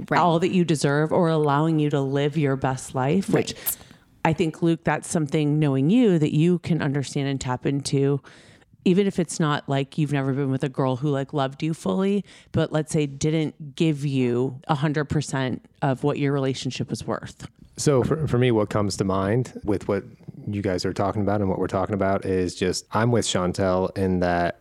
[0.08, 0.18] Right.
[0.20, 3.76] all that you deserve or allowing you to live your best life, which Right.
[4.24, 8.20] I think, Luke, that's something knowing you that you can understand and tap into.
[8.88, 11.74] Even if it's not like you've never been with a girl who like loved you
[11.74, 17.06] fully, but let's say didn't give you a hundred percent of what your relationship was
[17.06, 17.46] worth.
[17.76, 20.04] So for, for me, what comes to mind with what
[20.46, 23.96] you guys are talking about and what we're talking about is just I'm with Chauntal
[23.96, 24.60] in that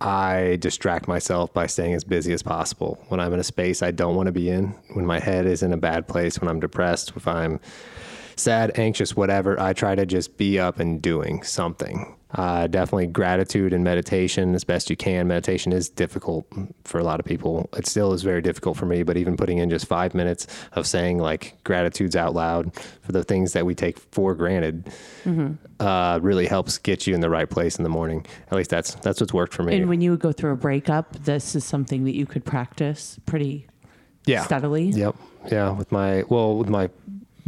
[0.00, 2.98] I distract myself by staying as busy as possible.
[3.06, 5.62] When I'm in a space I don't want to be in, when my head is
[5.62, 7.60] in a bad place, when I'm depressed, if I'm
[8.40, 12.16] sad, anxious, whatever, I try to just be up and doing something.
[12.32, 15.26] Uh, definitely gratitude and meditation as best you can.
[15.26, 16.46] Meditation is difficult
[16.84, 17.68] for a lot of people.
[17.76, 20.86] It still is very difficult for me, but even putting in just five minutes of
[20.86, 22.72] saying like gratitudes out loud
[23.02, 24.84] for the things that we take for granted
[25.24, 25.54] mm-hmm.
[25.80, 28.24] uh, really helps get you in the right place in the morning.
[28.46, 29.76] At least that's that's what's worked for me.
[29.76, 33.18] And when you would go through a breakup, this is something that you could practice
[33.26, 33.66] pretty
[34.26, 34.44] yeah.
[34.44, 34.84] steadily.
[34.90, 35.16] Yep.
[35.50, 35.70] Yeah.
[35.70, 36.90] With my well, with my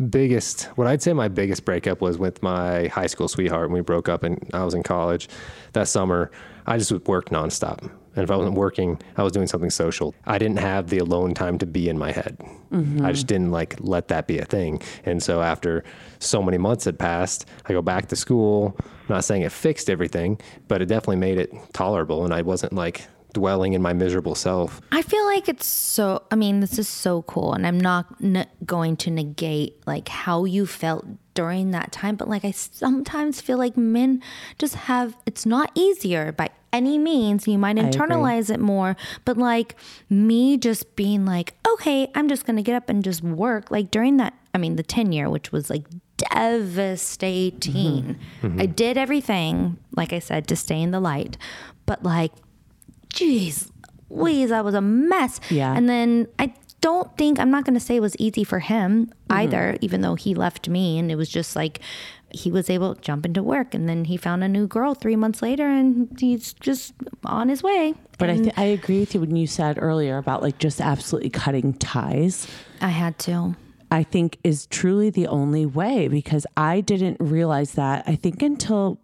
[0.09, 3.69] biggest, what I'd say my biggest breakup was with my high school sweetheart.
[3.69, 5.29] When we broke up and I was in college
[5.73, 6.31] that summer,
[6.67, 7.91] I just worked nonstop.
[8.15, 10.15] And if I wasn't working, I was doing something social.
[10.27, 12.37] I didn't have the alone time to be in my head.
[12.71, 13.05] Mm-hmm.
[13.05, 14.83] I just didn't like let that be a thing.
[15.05, 15.83] And so after
[16.19, 18.77] so many months had passed, I go back to school.
[18.81, 22.25] I'm not saying it fixed everything, but it definitely made it tolerable.
[22.25, 24.81] And I wasn't like dwelling in my miserable self.
[24.93, 27.53] I feel like it's so, I mean, this is so cool.
[27.53, 32.17] And I'm not n- going to negate like how you felt during that time.
[32.17, 34.23] But like, I sometimes feel like men
[34.59, 37.47] just have, it's not easier by any means.
[37.47, 38.97] You might internalize it more.
[39.25, 39.77] But like
[40.09, 43.71] me just being like, okay, I'm just going to get up and just work.
[43.71, 48.17] Like during that, I mean, the 10 year, which was like devastating.
[48.41, 48.47] Mm-hmm.
[48.47, 48.61] Mm-hmm.
[48.61, 51.37] I did everything, like I said, to stay in the light.
[51.87, 52.33] But like
[53.13, 53.71] geez,
[54.11, 55.41] Louise, that was a mess.
[55.51, 55.75] Yeah.
[55.75, 59.07] And then I don't think, I'm not going to say it was easy for him
[59.07, 59.33] mm-hmm.
[59.33, 60.99] either, even though he left me.
[60.99, 61.81] And it was just like,
[62.35, 65.17] he was able to jump into work and then he found a new girl three
[65.17, 66.95] months later and he's just
[67.25, 67.95] on his way.
[68.19, 70.81] But and I, th- I agree with you when you said earlier about like just
[70.81, 72.47] absolutely cutting ties.
[72.81, 73.55] I had to.
[73.91, 78.99] I think is truly the only way because I didn't realize that I think until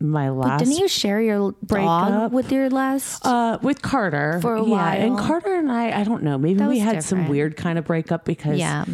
[0.00, 0.58] my last.
[0.60, 3.24] But didn't you share your breakup dog with your last?
[3.24, 5.00] Uh, with Carter for a yeah, while.
[5.00, 6.38] And Carter and I, I don't know.
[6.38, 7.04] Maybe we had different.
[7.04, 8.84] some weird kind of breakup because yeah.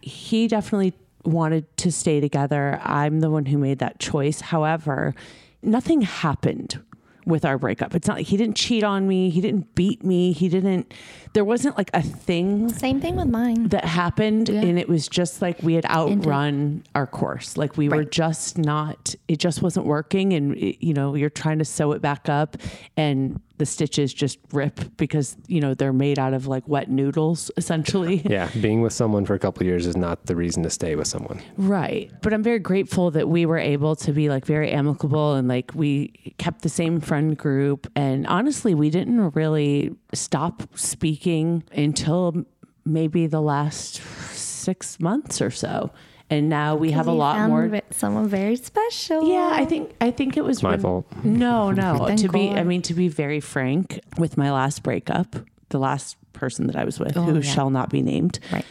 [0.00, 2.80] he definitely wanted to stay together.
[2.82, 4.40] I'm the one who made that choice.
[4.40, 5.14] However,
[5.62, 6.82] nothing happened
[7.26, 7.94] with our breakup.
[7.94, 10.92] It's not like he didn't cheat on me, he didn't beat me, he didn't
[11.34, 13.68] there wasn't like a thing Same thing with mine.
[13.68, 14.60] that happened yeah.
[14.60, 17.56] and it was just like we had outrun our course.
[17.56, 17.96] Like we right.
[17.96, 21.92] were just not it just wasn't working and it, you know, you're trying to sew
[21.92, 22.56] it back up
[22.96, 27.50] and the stitches just rip because you know they're made out of like wet noodles
[27.56, 28.22] essentially.
[28.32, 31.06] Yeah, being with someone for a couple years is not the reason to stay with
[31.06, 31.42] someone.
[31.58, 32.10] Right.
[32.22, 35.72] But I'm very grateful that we were able to be like very amicable and like
[35.74, 42.46] we kept the same friend group and honestly we didn't really stop speaking until
[42.86, 44.00] maybe the last
[44.32, 45.90] 6 months or so
[46.32, 47.80] and now we have a lot more.
[47.90, 49.28] Someone very special.
[49.28, 51.06] Yeah, I think I think it was my when, fault.
[51.24, 52.16] No, no.
[52.16, 55.36] to be, I mean, to be very frank, with my last breakup,
[55.68, 57.52] the last person that I was with, oh, who yeah.
[57.52, 58.64] shall not be named, right.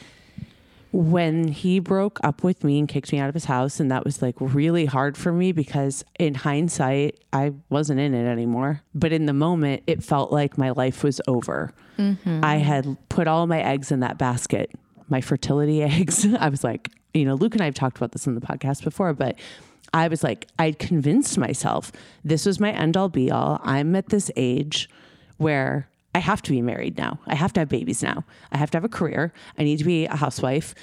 [0.93, 4.03] When he broke up with me and kicked me out of his house, and that
[4.03, 8.81] was like really hard for me because in hindsight, I wasn't in it anymore.
[8.93, 11.71] But in the moment, it felt like my life was over.
[11.97, 12.43] Mm-hmm.
[12.43, 14.69] I had put all my eggs in that basket
[15.11, 16.25] my fertility eggs.
[16.39, 18.83] I was like, you know, Luke and I have talked about this in the podcast
[18.83, 19.37] before, but
[19.93, 21.91] I was like, I convinced myself
[22.23, 23.59] this was my end all be all.
[23.63, 24.89] I'm at this age
[25.37, 27.19] where I have to be married now.
[27.27, 28.23] I have to have babies now.
[28.51, 29.33] I have to have a career.
[29.57, 30.73] I need to be a housewife.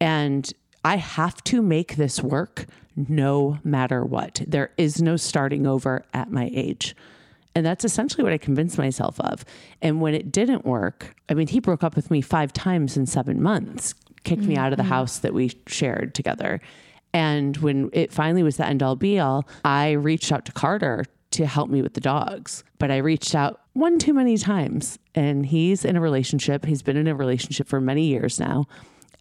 [0.00, 0.50] And
[0.84, 4.42] I have to make this work no matter what.
[4.46, 6.96] There is no starting over at my age.
[7.56, 9.42] And that's essentially what I convinced myself of.
[9.80, 13.06] And when it didn't work, I mean, he broke up with me five times in
[13.06, 14.50] seven months, kicked mm-hmm.
[14.50, 14.92] me out of the mm-hmm.
[14.92, 16.60] house that we shared together.
[17.14, 21.06] And when it finally was the end all be all, I reached out to Carter
[21.30, 22.62] to help me with the dogs.
[22.78, 24.98] But I reached out one too many times.
[25.14, 26.66] And he's in a relationship.
[26.66, 28.66] He's been in a relationship for many years now.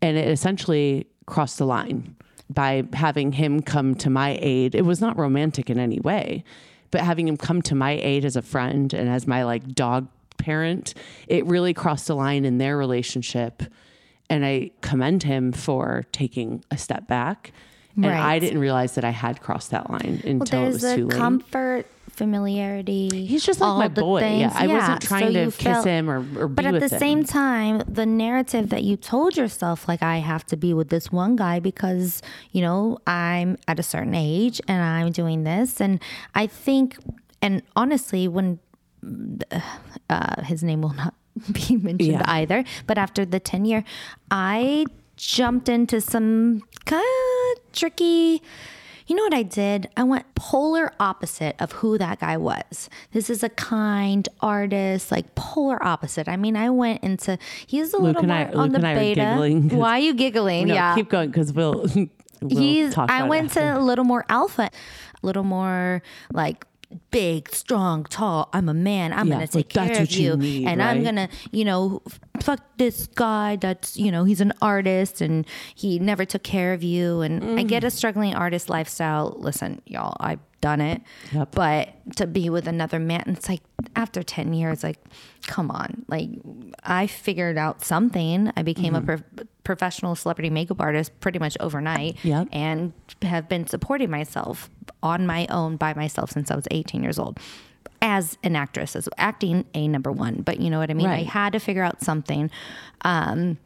[0.02, 2.18] And it essentially crossed the line
[2.50, 4.76] by having him come to my aid.
[4.76, 6.44] It was not romantic in any way,
[6.96, 10.08] but having him come to my aid as a friend and as my like dog
[10.38, 10.94] parent,
[11.28, 13.64] it really crossed the line in their relationship
[14.30, 17.52] and I commend him for taking a step back.
[17.98, 18.06] And.
[18.06, 21.18] I didn't realize that I had crossed that line until well, it was too late.
[21.18, 23.26] Comfort, familiarity.
[23.26, 24.20] He's just like my boy.
[24.22, 24.42] Things.
[24.42, 27.00] Yeah, I wasn't trying so to kiss felt, him or, or But at the him.
[27.00, 31.12] same time, the narrative that you told yourself, like I have to be with this
[31.12, 36.00] one guy because you know I'm at a certain age and I'm doing this, and
[36.34, 36.98] I think
[37.42, 38.60] And honestly, when
[40.10, 41.14] uh, his name will not
[41.52, 42.24] be mentioned Yeah.
[42.26, 43.84] either, but after the 10 year,
[44.32, 44.86] I
[45.18, 47.04] jumped into some kind
[47.58, 48.42] of tricky.
[49.08, 49.90] You know what I did?
[49.96, 52.90] I went polar opposite of who that guy was.
[53.12, 56.28] This is a kind artist, like polar opposite.
[56.28, 57.38] I mean, I went into
[57.68, 59.36] he's a Luke little more I- on Luke the beta.
[59.76, 60.68] Why are you giggling?
[60.68, 61.86] No, yeah, keep going because we'll.
[62.42, 64.70] we'll he's talk i about it went to a little more alpha
[65.24, 66.66] a little more like
[67.12, 70.68] big strong tall i'm a man i'm Yeah, gonna take care of you you, need,
[70.68, 72.02] and i'm gonna you know
[72.42, 75.46] fuck this guy that's you know he's an artist and
[75.76, 77.22] he never took care of you.
[77.22, 77.68] And i Mm.
[77.68, 79.36] get a struggling artist lifestyle.
[79.40, 81.02] Listen y'all i've done it
[81.32, 81.52] Yep.
[81.62, 83.62] but to be with another man it's like
[83.96, 85.00] after 10 years like
[85.54, 86.30] come on like
[86.84, 89.10] i figured out something i became Mm-hmm.
[89.12, 92.48] a pro- professional celebrity makeup artist pretty much overnight Yep.
[92.52, 94.70] and have been supporting myself
[95.02, 97.40] on my own by myself since I was 18 years old
[98.02, 100.42] as an actress, as acting a number one.
[100.44, 101.08] But you know what I mean?
[101.08, 102.52] I had to figure out something.
[103.02, 103.58] Um,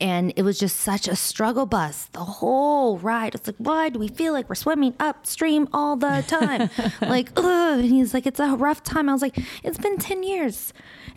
[0.00, 3.34] and it was just such a struggle bus the whole ride.
[3.34, 6.68] It's like, why do we feel like we're swimming upstream all the time?
[7.08, 7.78] like, ugh.
[7.80, 9.08] And he's like, it's a rough time.
[9.08, 10.72] I was like, it's been 10 years.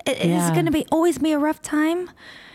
[0.06, 0.54] It, It's Yeah.
[0.54, 2.10] going to be always be a rough time.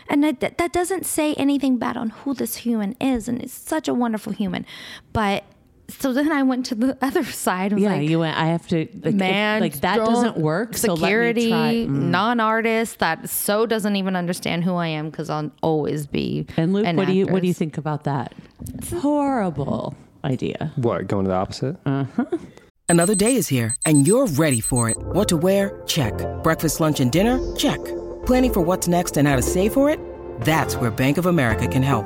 [0.07, 3.27] And that- that doesn't say anything bad on who this human is.
[3.27, 4.65] And it's such a wonderful human.
[5.13, 5.43] But
[5.87, 7.71] so then I went to the other side.
[7.73, 8.37] I was Yeah, like, you went.
[8.37, 10.75] I have to like, it- man, like that doesn't work.
[10.77, 11.93] Security, so let me try.
[11.93, 12.09] Mm.
[12.09, 16.45] non-artist that so doesn't even understand who I am because I'll always be.
[16.57, 18.33] And Luke, an what do you what do you think about that?
[18.75, 20.71] It's Horrible idea.
[20.75, 21.75] What, going to the opposite?
[22.87, 24.97] Another day is here, and you're ready for it.
[24.97, 25.81] What to wear?
[25.87, 26.13] Check.
[26.43, 27.39] Breakfast, lunch, and dinner?
[27.55, 27.83] Check.
[28.25, 29.99] Planning for what's next and how to save for it?
[30.41, 32.05] That's where Bank of America can help.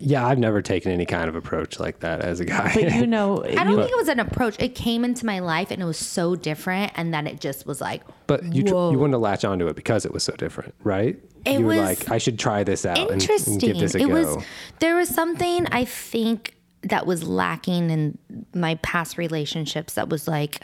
[0.00, 2.72] Yeah, I've never taken any kind of approach like that as a guy.
[2.74, 4.56] But you know, I don't you- think it was an approach.
[4.60, 7.80] It came into my life and it was so different, and then it just was
[7.80, 8.90] like But you tr- Whoa.
[8.92, 11.18] you wanted to latch onto it because it was so different, right?
[11.44, 13.98] It you were was like, I should try this out and, and give this a
[13.98, 14.34] it go.
[14.34, 14.44] was
[14.80, 18.18] there was something I think that was lacking in
[18.54, 19.94] my past relationships.
[19.94, 20.60] That was like,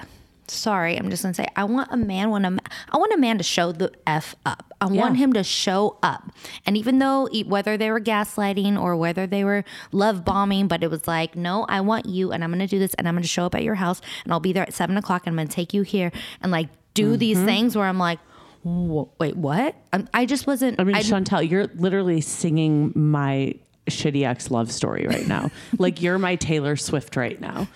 [0.49, 2.59] sorry, I'm just gonna say, I want a man when I'm,
[2.91, 4.73] I want a man to show the f up.
[4.81, 6.31] I want him to show up,
[6.67, 10.91] and even though whether they were gaslighting or whether they were love bombing, but it
[10.91, 13.47] was like, no, I want you, and I'm gonna do this, and I'm gonna show
[13.47, 15.73] up at your house, and I'll be there at seven o'clock, and I'm gonna take
[15.73, 17.47] you here, and like do these Mm-hmm.
[17.47, 18.19] things where I'm like.
[18.67, 19.75] Wait, what?
[19.93, 20.81] I'm, I just wasn't.
[20.81, 23.55] I mean, I- Chauntal, you're literally singing my
[23.89, 25.51] shitty ex love story right now.
[25.79, 27.69] like you're my Taylor Swift right now.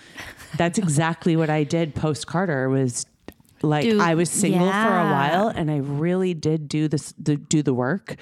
[0.57, 2.69] That's exactly what I did post Carter.
[2.69, 3.05] Was
[3.61, 7.35] like Dude, I was single for a while, and I really did do this, the,
[7.35, 8.15] do the work.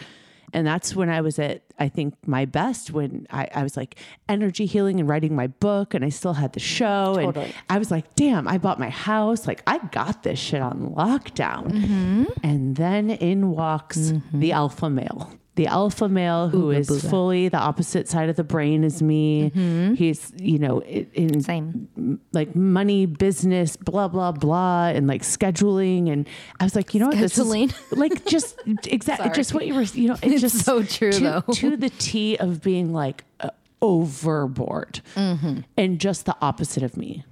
[0.54, 3.98] And that's when I was at, I think, my best when I, I was like
[4.30, 7.18] energy healing and writing my book, and I still had the show.
[7.18, 9.46] And I was like, damn, I bought my house.
[9.46, 11.72] Like, I got this shit on lockdown.
[11.72, 12.24] Mm-hmm.
[12.44, 15.32] And then in walks the alpha male.
[15.58, 19.50] The alpha male who is fully the opposite side of the brain as me.
[19.98, 21.40] He's, you know, in, Mm-hmm.
[21.42, 22.20] Same.
[22.32, 26.10] like money, business, blah blah blah, and like scheduling.
[26.12, 26.28] And
[26.60, 27.74] I was like, you know what, this Scheduling.
[27.92, 31.12] is like just exactly just what you were, you know, it's, It's just so true,
[31.12, 31.54] to, though.
[31.54, 33.50] to the T of being like uh,
[33.82, 35.60] overboard Mm-hmm.
[35.78, 37.26] and just the opposite of me.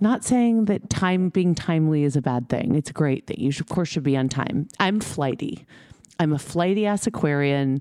[0.00, 2.76] Not saying that time being timely is a bad thing.
[2.76, 3.40] It's a great thing.
[3.40, 4.68] You should, of course should be on time.
[4.78, 5.66] I'm flighty.
[6.18, 7.80] I'm a flighty ass Aquarian.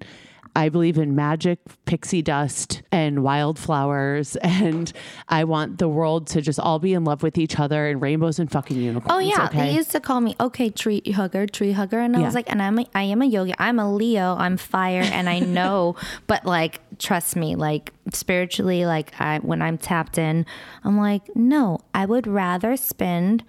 [0.53, 4.91] I believe in magic, pixie dust, and wildflowers, and
[5.29, 8.37] I want the world to just all be in love with each other and rainbows
[8.37, 9.13] and fucking unicorns.
[9.15, 9.67] Oh yeah, okay?
[9.69, 12.25] they used to call me okay tree hugger, tree hugger, and I Yeah.
[12.25, 15.29] was like, and I'm a, I am a yogi, I'm a Leo, I'm fire, and
[15.29, 15.95] I know,
[16.27, 20.45] but like, trust me, like spiritually, like I when I'm tapped in,
[20.83, 23.45] I'm like, no, I would rather spend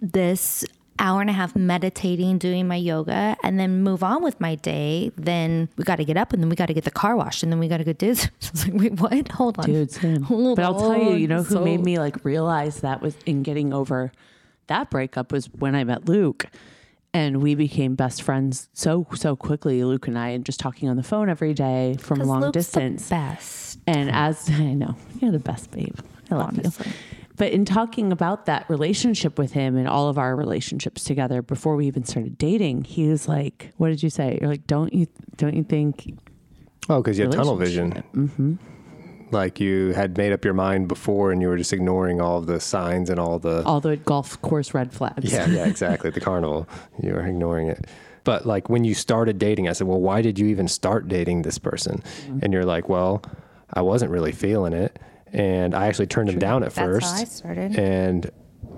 [0.00, 0.64] this
[0.98, 5.10] hour and a half meditating, doing my yoga, and then move on with my day.
[5.16, 7.42] Then we got to get up, and then we got to get the car washed,
[7.42, 8.26] and then we got to go do this.
[8.42, 9.28] I was like, wait, what?
[9.32, 10.22] Hold on, Dude, same.
[10.32, 13.14] Hold but I'll tell you, you know who So- made me like realize that was
[13.26, 14.12] in getting over
[14.68, 16.46] that breakup was when I met Luke.
[17.14, 20.96] And we became best friends so so quickly, Luke and I, and just talking on
[20.96, 23.08] the phone every day from long Luke's the distance.
[23.10, 23.78] best.
[23.86, 25.94] And as I know, you're the best, babe.
[26.30, 26.86] I love Honestly.
[26.86, 26.92] you.
[27.36, 31.76] But in talking about that relationship with him and all of our relationships together before
[31.76, 35.06] we even started dating, he was like, "What did you say?" You're like, "Don't you
[35.36, 36.18] don't you think
[36.90, 38.02] Oh, because you have tunnel vision.
[38.14, 38.54] Mm-hmm.
[39.30, 42.60] like you had made up your mind before and you were just ignoring all the
[42.60, 45.32] signs and all the All the golf course red flags.
[45.32, 46.68] yeah yeah exactly the carnival
[47.02, 47.86] you were ignoring it
[48.24, 51.42] but like when you started dating i said well why did you even start dating
[51.42, 52.38] this person Mm-hmm.
[52.42, 53.22] and you're like well
[53.72, 54.98] i wasn't really feeling it
[55.32, 57.78] and i actually turned him down at That's first how I started.
[57.78, 58.30] and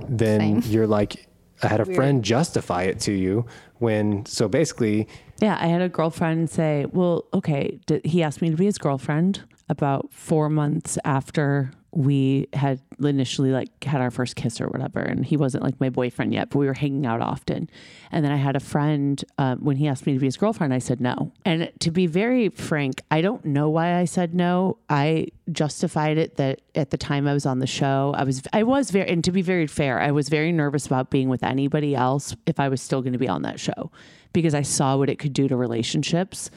[0.09, 0.73] then Same.
[0.73, 1.27] you're like
[1.63, 3.47] i had a friend justify it to you
[3.79, 5.09] when so basically
[5.41, 8.79] Yeah, I had a girlfriend say, "Well, okay." D- he asked me to be his
[8.79, 15.01] girlfriend about four months after we had initially like had our first kiss or whatever,
[15.01, 17.71] and he wasn't like my boyfriend yet, but we were hanging out often.
[18.11, 20.75] And then I had a friend um, when he asked me to be his girlfriend,
[20.75, 21.33] I said no.
[21.45, 24.79] And to be very frank, I don't know why I said no.
[24.89, 28.65] I justified it that at the time I was on the show, I was I
[28.65, 31.95] was very and to be very fair, I was very nervous about being with anybody
[31.95, 33.93] else if I was still going to be on that show
[34.33, 36.51] because I saw what it could do to relationships.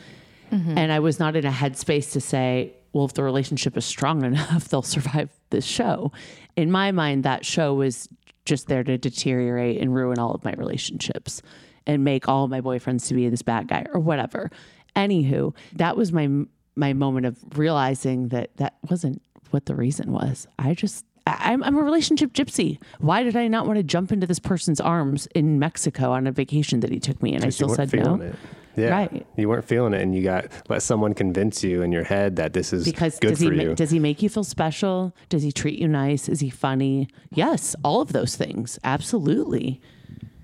[0.77, 4.23] And I was not in a headspace to say, well, if the relationship is strong
[4.25, 6.11] enough, they'll survive this show.
[6.55, 8.09] In my mind, that show was
[8.45, 11.41] just there to deteriorate and ruin all of my relationships
[11.85, 14.49] and make all of my boyfriends to be this bad guy or whatever.
[14.95, 16.27] Anywho, that was my
[16.75, 20.47] my moment of realizing that that wasn't what the reason was.
[20.59, 22.79] I just I'm, I'm a relationship gypsy.
[22.99, 26.31] Why did I not want to jump into this person's arms in Mexico on a
[26.31, 28.15] vacation that he took me and I still said no?
[28.15, 28.35] it.
[28.77, 28.89] Yeah.
[28.91, 29.25] Right.
[29.35, 32.53] You weren't feeling it and you got let someone convince you in your head that
[32.53, 33.75] this is Because good does he for ma- you.
[33.75, 35.13] does he make you feel special?
[35.29, 36.29] Does he treat you nice?
[36.29, 37.09] Is he funny?
[37.31, 38.77] Yes, all of those things.
[38.83, 39.81] Absolutely.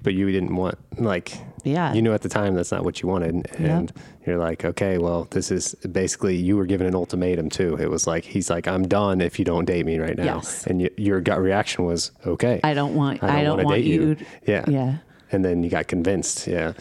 [0.01, 1.31] but you didn't want like
[1.63, 1.93] Yeah.
[1.93, 3.93] you knew at the time that's not what you wanted and
[4.25, 8.05] you're like okay well this is basically you were given an ultimatum too it was
[8.05, 10.67] like he's like i'm done if you don't date me right now Yes.
[10.67, 13.85] and y- your gut reaction was okay I don't want I don't, wanna want date
[13.85, 14.17] you.
[14.45, 14.97] yeah Yeah.
[15.31, 16.73] and then you got convinced yeah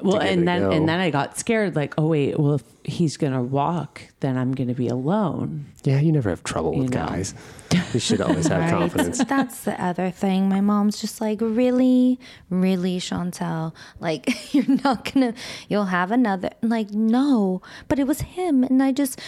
[0.00, 0.70] Well, and then go.
[0.70, 4.38] and then I got scared like, "Oh wait, well if he's going to walk, then
[4.38, 7.06] I'm going to be alone." yeah you never have trouble with know.
[7.06, 7.32] guys
[7.94, 8.70] you should always have Right.
[8.70, 10.48] confidence That's the other thing.
[10.48, 13.72] My mom's just like, really, really, Chauntal.
[13.98, 15.32] Like, you're not gonna,
[15.68, 16.50] you'll have another.
[16.62, 18.62] Like, no, but it was him.
[18.62, 19.18] And I just,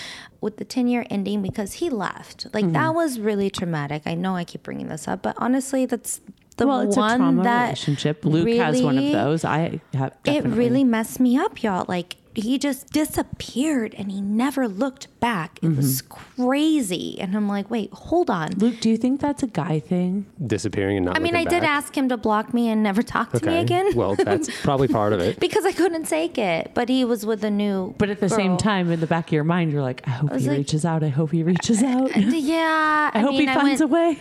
[0.42, 2.74] with the 10 year ending because he left, like, Mm-hmm.
[2.74, 4.02] that was really traumatic.
[4.06, 6.20] I know I keep bringing this up, but honestly, that's
[6.54, 8.24] the well, it's one a trauma that relationship.
[8.24, 9.44] Luke has one of those.
[9.44, 11.84] I have It really messed me up, y'all.
[11.88, 15.58] Like, he just disappeared and he never looked back.
[15.60, 16.42] It was Mm-hmm.
[16.42, 17.20] crazy.
[17.20, 18.52] And I'm like, wait, hold on.
[18.56, 20.24] Luke, do you think that's a guy thing?
[20.46, 21.70] disappearing and not I mean, I looking did back.
[21.70, 23.94] ask him to block me and never talk to me again.
[23.94, 26.70] well that's probably part of it because I couldn't take it.
[26.74, 27.94] But he was with a new.
[27.98, 30.32] But at the same time, in the back of your mind, you're like, I hope
[30.32, 31.02] was he like- reaches out.
[31.04, 32.16] I hope he reaches out.
[32.16, 34.18] yeah, I, hope mean, he I finds went- a way.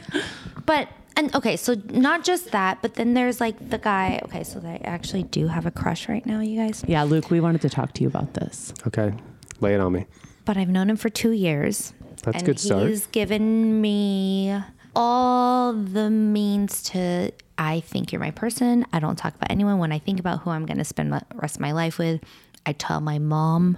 [0.65, 0.89] But
[1.21, 4.19] and okay, so not just that, but then there's like the guy.
[4.25, 6.83] Okay, so I actually do have a crush right now, you guys.
[6.87, 8.73] Yeah, Luke, we wanted to talk to you about this.
[8.87, 9.13] okay
[9.61, 10.07] lay it on me
[10.43, 11.93] But I've known him for two years.
[12.23, 12.89] That's and good start.
[12.89, 14.59] He's given me
[14.95, 17.31] all the means to.
[17.57, 18.85] I think you're my person.
[18.91, 19.77] I don't talk about anyone.
[19.77, 22.21] When I think about who I'm going to spend the rest of my life with,
[22.65, 23.77] I tell my mom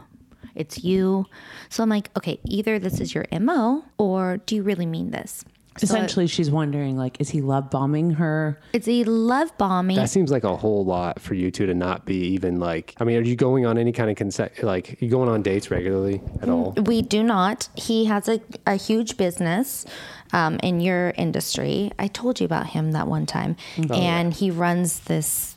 [0.56, 1.26] it's you.
[1.70, 5.44] So I'm like, okay, either this is your MO or do you really mean this?
[5.78, 8.60] So Essentially, she's wondering, like, is he love bombing her?
[8.74, 9.96] Is he love bombing.
[9.96, 12.94] That seems like a whole lot for you two to not be even like.
[13.00, 14.62] I mean, are you going on any kind of consent?
[14.62, 16.74] Like, you going on dates regularly at all?
[16.74, 17.70] We do not.
[17.76, 19.86] He has a, a huge business
[20.32, 21.92] um, in your industry.
[21.98, 23.56] I told you about him that one time.
[23.92, 25.56] and he runs this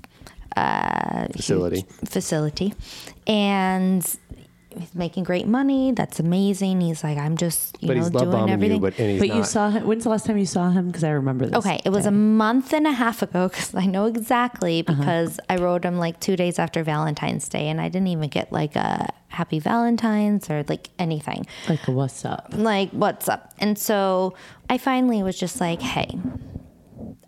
[0.57, 1.85] uh, Facility.
[2.07, 2.72] facility.
[3.26, 4.16] And
[4.79, 5.93] he's making great money.
[5.93, 6.81] That's amazing.
[6.81, 8.77] He's like, I'm just, you But know, he's doing bombing everything.
[8.77, 8.81] you.
[8.81, 9.37] But and he's But not.
[9.37, 9.87] you saw him.
[9.87, 10.87] When's the last time you saw him?
[10.89, 11.57] Because I remember this.
[11.57, 14.99] Okay, it was a month and a half ago because I know exactly Uh-huh.
[15.01, 18.53] because I wrote him like two days after Valentine's Day and I didn't even get
[18.53, 21.47] like a happy Valentine's or like anything.
[21.69, 22.49] like, what's up?
[22.53, 24.35] like what's up and so
[24.71, 26.19] i finally was just like hey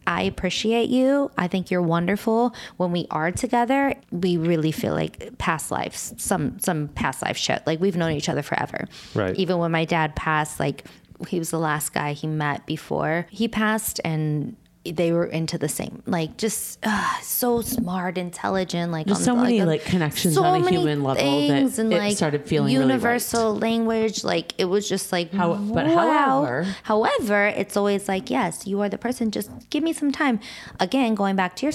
[0.08, 1.30] i appreciate you.
[1.36, 2.54] I think you're wonderful.
[2.78, 7.62] When we are together we really feel like past lives some some past life shit
[7.66, 8.88] like we've known each other forever.
[9.14, 9.36] Right.
[9.36, 10.84] even when my dad passed like
[11.28, 14.56] he was the last guy he met before he passed and
[14.92, 19.34] they were into the same like just uh, so smart intelligent like Just on so
[19.36, 22.86] the- many, like, connections on a human level that and it like started feeling really
[22.86, 28.66] universal language like it was just like How- but however- however it's always like yes
[28.66, 30.40] you are the person just give me some time.
[30.80, 31.72] Again going back to your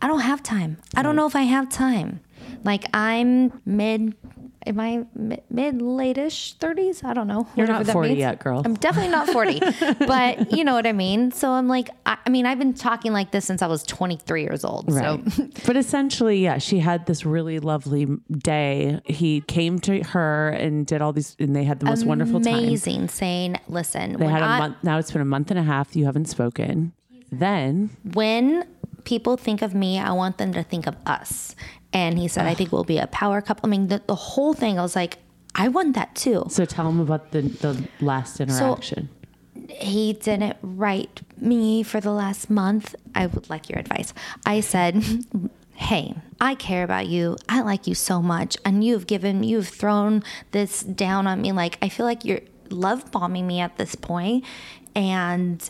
[0.00, 0.78] i don't have time.
[0.96, 2.20] I don't know if i have time.
[2.64, 4.14] Like i'm mid
[4.66, 5.04] in my
[5.50, 7.04] mid late-ish 30s.
[7.04, 7.46] I don't know.
[7.56, 8.18] You're not that 40 means.
[8.18, 8.62] yet, girl.
[8.64, 9.60] I'm definitely not 40,
[10.06, 11.30] but you know what I mean.
[11.32, 14.42] So I'm like, I, I mean, I've been talking like this since I was 23
[14.42, 14.92] years old.
[14.92, 15.20] Right.
[15.32, 19.00] So but essentially, yeah, she had this really lovely day.
[19.04, 22.54] He came to her and did all these, and they had the most wonderful time.
[22.54, 23.08] amazing.
[23.08, 24.76] Saying, listen, They had a I- month.
[24.82, 25.94] Now it's been a month and a half.
[25.96, 26.92] You haven't spoken.
[27.30, 28.66] Then when
[29.04, 31.54] people think of me, I want them to think of us.
[31.92, 33.68] And he said, I think we'll be a power couple.
[33.68, 35.18] I mean, the, the whole thing, I was like,
[35.54, 36.46] I want that too.
[36.48, 39.10] so tell him about the the last interaction.
[39.68, 42.94] He didn't write me for the last month.
[43.14, 44.14] I would like your advice.
[44.46, 45.04] I said,
[45.74, 47.36] Hey, I care about you.
[47.48, 48.56] I like you so much.
[48.64, 50.22] And you've given, you've thrown
[50.52, 51.52] this down on me.
[51.52, 52.40] Like, I feel like you're
[52.70, 54.44] love bombing me at this point,
[54.94, 55.68] And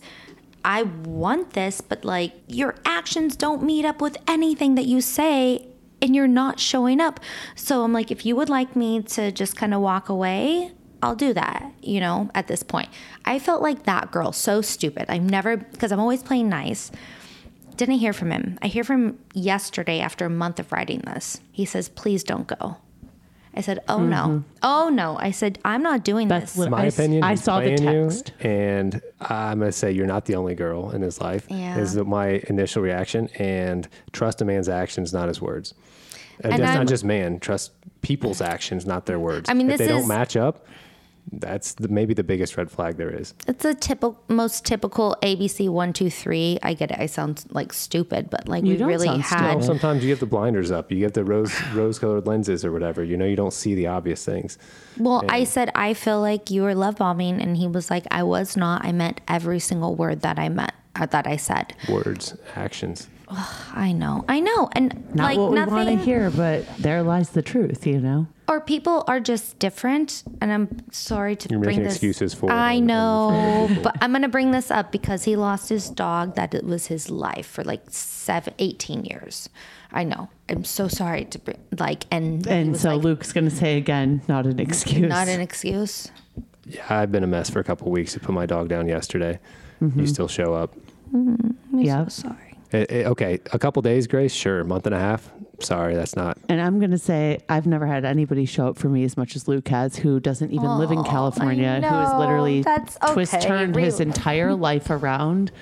[0.64, 5.66] I want this, but like your actions don't meet up with anything that you say
[6.00, 7.20] and you're not showing up.
[7.54, 11.16] So I'm like, if you would like me to just kind of walk away, I'll
[11.16, 12.88] do that, you know, at this point.
[13.24, 15.06] I felt like that girl, so stupid.
[15.08, 16.92] I've never, because I'm always playing nice.
[17.76, 18.58] Didn't hear from him.
[18.62, 21.40] I hear from yesterday after a month of writing this.
[21.50, 22.76] He says, please don't go.
[23.54, 24.16] I said, oh no.
[24.16, 24.38] Mm-hmm.
[24.62, 25.18] Oh no.
[25.18, 26.58] I said, I'm not doing That's this.
[26.58, 27.22] what my I s- opinion.
[27.22, 28.32] I saw the playing you, text.
[28.40, 31.46] and I'm gonna say you're not the only girl in his life.
[31.50, 31.76] Yeah.
[31.78, 35.74] Is my initial reaction, and trust a man's actions, not his words.
[36.42, 37.40] And, And that's I'm- not just man.
[37.40, 39.48] Trust people's actions, not their words.
[39.50, 40.64] I mean, if this they is- don't match up,
[41.30, 43.34] that's the, maybe the biggest red flag there is.
[43.46, 46.58] It's a typical, most typical ABC one, two, three.
[46.62, 46.98] I get it.
[46.98, 49.56] I sound like stupid, but like You we don't really sound had.
[49.56, 50.90] Well, sometimes you get the blinders up.
[50.90, 53.04] You get the rose rose colored lenses or whatever.
[53.04, 54.58] You know, you don't see the obvious things.
[54.98, 58.24] Well, I said I feel like you were love bombing, and he was like, I
[58.24, 58.84] was not.
[58.84, 61.74] I meant every single word that I meant uh, that I said.
[61.88, 63.08] Words, actions.
[63.74, 65.74] I know, I know, and Not like what nothing.
[65.74, 67.86] we want to hear, but there lies the truth.
[67.86, 68.26] You know.
[68.48, 71.94] Or people are just different, and I'm sorry to You're bring making this.
[71.94, 75.68] excuses for I and- and know, but I'm gonna bring this up because he lost
[75.68, 76.34] his dog.
[76.34, 79.48] That it was his life for like seven, 18 years.
[79.94, 80.28] I know.
[80.48, 84.22] I'm so sorry to bring like and And so like, Luke's going to say again,
[84.26, 85.08] not an excuse.
[85.08, 86.10] not an excuse.
[86.66, 88.16] Yeah, I've been a mess for a couple weeks.
[88.16, 89.38] I put my dog down yesterday.
[89.82, 90.00] Mm-hmm.
[90.00, 90.74] You still show up.
[91.74, 92.00] yeah.
[92.00, 92.51] I'm sorry.
[92.72, 94.32] Eh, eh, okay, a couple days, Grace.
[94.32, 95.30] Sure, month and a half.
[95.60, 96.38] Sorry, that's not.
[96.48, 99.36] And I'm going to say I've never had anybody show up for me as much
[99.36, 103.46] as Luke has, who doesn't even live in California, who has literally That's twist okay,
[103.46, 105.52] turned his entire life around.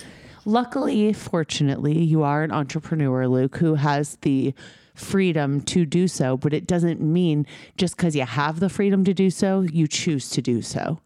[0.45, 4.55] Luckily, fortunately, you are an entrepreneur, Luke, who has the
[4.95, 7.47] freedom to do so, but it doesn't mean
[7.77, 11.01] just because you have the freedom to do so, you choose to do so.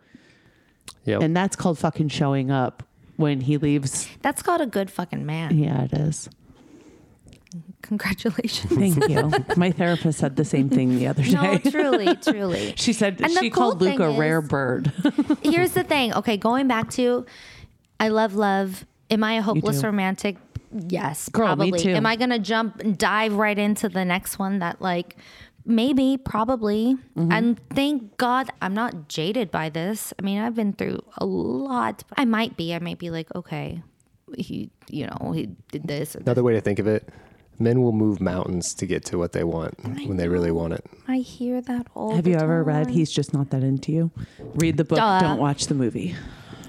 [1.05, 1.23] Yep.
[1.23, 2.83] And that's called fucking showing up
[3.17, 4.09] when he leaves.
[4.23, 5.57] That's called a good fucking man.
[5.59, 6.29] Yeah, it is.
[7.83, 8.73] Congratulations.
[8.73, 9.09] Thank
[9.49, 9.57] you.
[9.57, 11.33] My therapist said the same thing the other day.
[11.33, 12.75] No, truly, truly.
[12.77, 14.93] She said And she cool called Luke a rare bird.
[15.43, 16.15] Here's the thing.
[16.15, 17.27] Okay, going back to
[18.01, 18.87] I love love.
[19.11, 20.37] Am I a hopeless romantic?
[20.89, 21.79] Yes, Girl, probably.
[21.79, 21.91] too.
[21.91, 25.17] Am I gonna jump and dive right into the next one that like
[25.65, 26.97] maybe, probably.
[27.17, 27.33] Mm-hmm.
[27.33, 30.13] And thank God I'm not jaded by this.
[30.19, 32.05] I mean, I've been through a lot.
[32.17, 32.75] I might be.
[32.75, 33.83] I might be like, okay,
[34.37, 36.27] he you know, he did this or this.
[36.27, 37.09] Another way to think of it:
[37.59, 40.85] men will move mountains to get to what they want when they really want it.
[41.09, 42.91] I hear that all Have the you ever read.
[42.91, 44.11] He's Just Not That Into You?
[44.55, 45.21] Read the book, Duh.
[45.21, 46.15] don't watch the movie.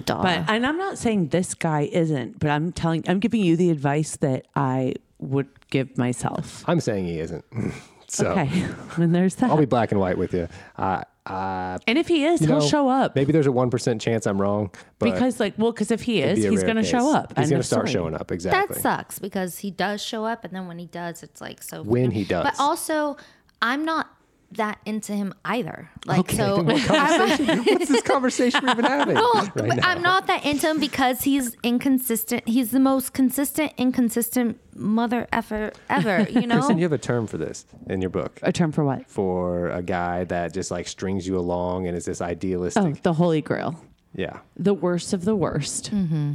[0.05, 0.21] Duh.
[0.21, 3.71] But and I'm not saying this guy isn't, but I'm telling I'm giving you the
[3.71, 6.63] advice that I would give myself.
[6.67, 7.45] I'm saying he isn't.
[8.07, 8.65] so Okay.
[8.97, 9.49] And there's that.
[9.49, 10.47] I'll be black and white with you.
[10.77, 13.15] Uh, uh, and if he is, he'll know, show up.
[13.15, 16.21] Maybe there's a one percent chance I'm wrong, but because like well, because if he
[16.21, 17.37] is, be he's gonna show up.
[17.37, 17.93] He's gonna start story.
[17.93, 18.31] showing up.
[18.31, 18.75] Exactly.
[18.75, 21.81] That sucks because he does show up, and then when he does, it's like so.
[21.81, 22.43] When freaking- he does.
[22.43, 23.17] but also
[23.61, 24.14] I'm not
[24.57, 25.89] that into him either.
[26.05, 26.89] Like Okay, so, what
[27.67, 29.15] What's this conversation we've been having?
[29.15, 29.79] well, right?
[29.85, 32.47] I'm not that into him because he's inconsistent.
[32.47, 36.23] He's the most consistent, inconsistent mother effer ever.
[36.29, 36.55] You know.
[36.55, 39.09] Kristen, you have a term for this in your book A term for what?
[39.09, 42.83] for a guy that just like strings you along and is this idealistic.
[42.83, 43.79] Oh, the Holy Grail.
[44.13, 44.39] Yeah.
[44.57, 45.91] The worst of the worst.
[45.93, 46.33] Mm-hmm.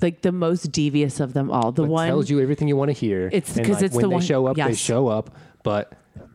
[0.00, 1.70] Like the most devious of them all.
[1.70, 3.30] The It one tells you everything you want to hear.
[3.32, 5.30] It's and, 'cause like, it's when the they one- show up, they show up,
[5.62, 5.92] but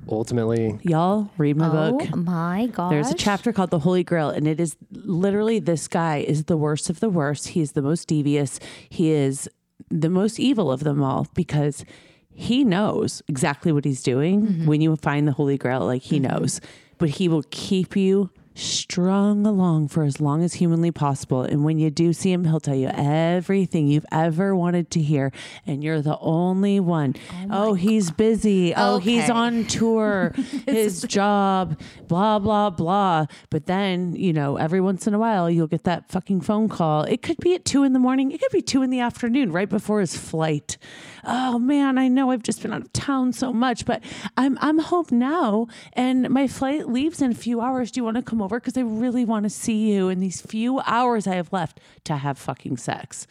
[0.09, 2.01] ultimately y'all read my book.
[2.01, 2.15] oh book.
[2.15, 2.91] my god!
[2.91, 6.57] There's a chapter called The Holy Grail, and it is literally this guy is the
[6.57, 7.49] worst of the worst.
[7.49, 8.59] He's the most devious.
[8.89, 9.49] He is
[9.89, 11.85] the most evil of them all because
[12.33, 14.41] he knows exactly what he's doing.
[14.41, 14.65] Mm-hmm.
[14.67, 16.61] When you find the Holy Grail, like he knows,
[16.97, 21.43] but he will keep you strung along for as long as humanly possible.
[21.43, 25.31] And when you do see him, he'll tell you everything you've ever wanted to hear.
[25.65, 27.15] And you're the only one.
[27.49, 28.73] Oh, oh he's busy.
[28.75, 30.33] Oh, he's on tour,
[30.65, 33.27] his job, blah, blah, blah.
[33.49, 37.03] But then, you know, every once in a while, you'll get that fucking phone call.
[37.03, 39.51] It could be at two in the morning, it could be two in the afternoon,
[39.51, 40.77] right before his flight.
[41.23, 44.01] Oh man, I know I've just been out of town so much, but
[44.37, 47.91] I'm I'm home now and my flight leaves in a few hours.
[47.91, 48.46] Do you want to come over?
[48.55, 52.17] Because I really want to see you in these few hours I have left to
[52.17, 53.27] have fucking sex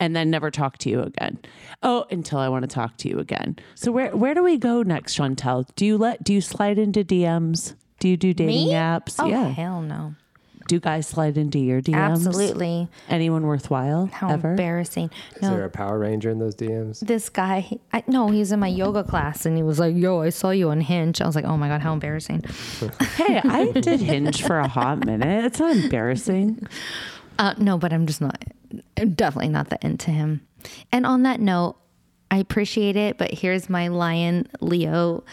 [0.00, 1.38] and then never talk to you again.
[1.82, 3.58] Oh, until I want to talk to you again.
[3.74, 5.66] So where where do we go next, Chauntal?
[5.76, 7.74] Do you let do you slide into DMs?
[7.98, 8.72] Do you do dating Me?
[8.72, 9.16] apps?
[9.18, 9.48] Oh yeah.
[9.48, 10.14] hell no.
[10.68, 12.26] Do guys slide into your DMs?
[12.26, 12.88] Absolutely.
[13.08, 14.50] Anyone worthwhile How ever?
[14.50, 15.10] embarrassing.
[15.36, 17.00] Is No, there a Power Ranger in those DMs?
[17.00, 20.28] this guy, I no, he's in my yoga class and he was like, "Yo, I
[20.28, 22.44] saw you on Hinge." I was like, "Oh my god, how embarrassing."
[23.16, 25.44] hey, I did Hinge for a hot minute.
[25.46, 26.66] It's not embarrassing.
[27.38, 28.44] Uh, no, but I'm just not,
[28.96, 30.42] I'm definitely not the into him.
[30.92, 31.76] And on that note,
[32.30, 35.24] I appreciate it, but here's my lion Leo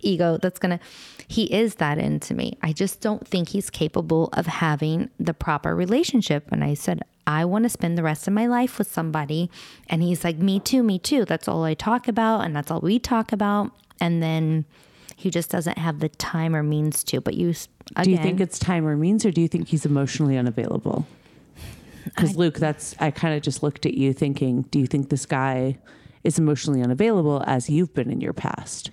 [0.00, 0.80] ego that's gonna,
[1.28, 2.56] he is that into me.
[2.62, 6.48] I just don't think he's capable of having the proper relationship.
[6.50, 9.50] And I said, I want to spend the rest of my life with somebody.
[9.88, 11.26] And he's like, Me too, me too.
[11.26, 12.40] That's all I talk about.
[12.40, 13.72] And that's all we talk about.
[14.00, 14.64] And then
[15.16, 17.20] he just doesn't have the time or means to.
[17.20, 19.84] But you, again, Do you think it's time or means, or do you think he's
[19.84, 21.06] emotionally unavailable?
[22.04, 25.26] Because Luke, that's I kind of just looked at you thinking, do you think this
[25.26, 25.76] guy
[26.24, 28.90] is emotionally unavailable as you've been in your past?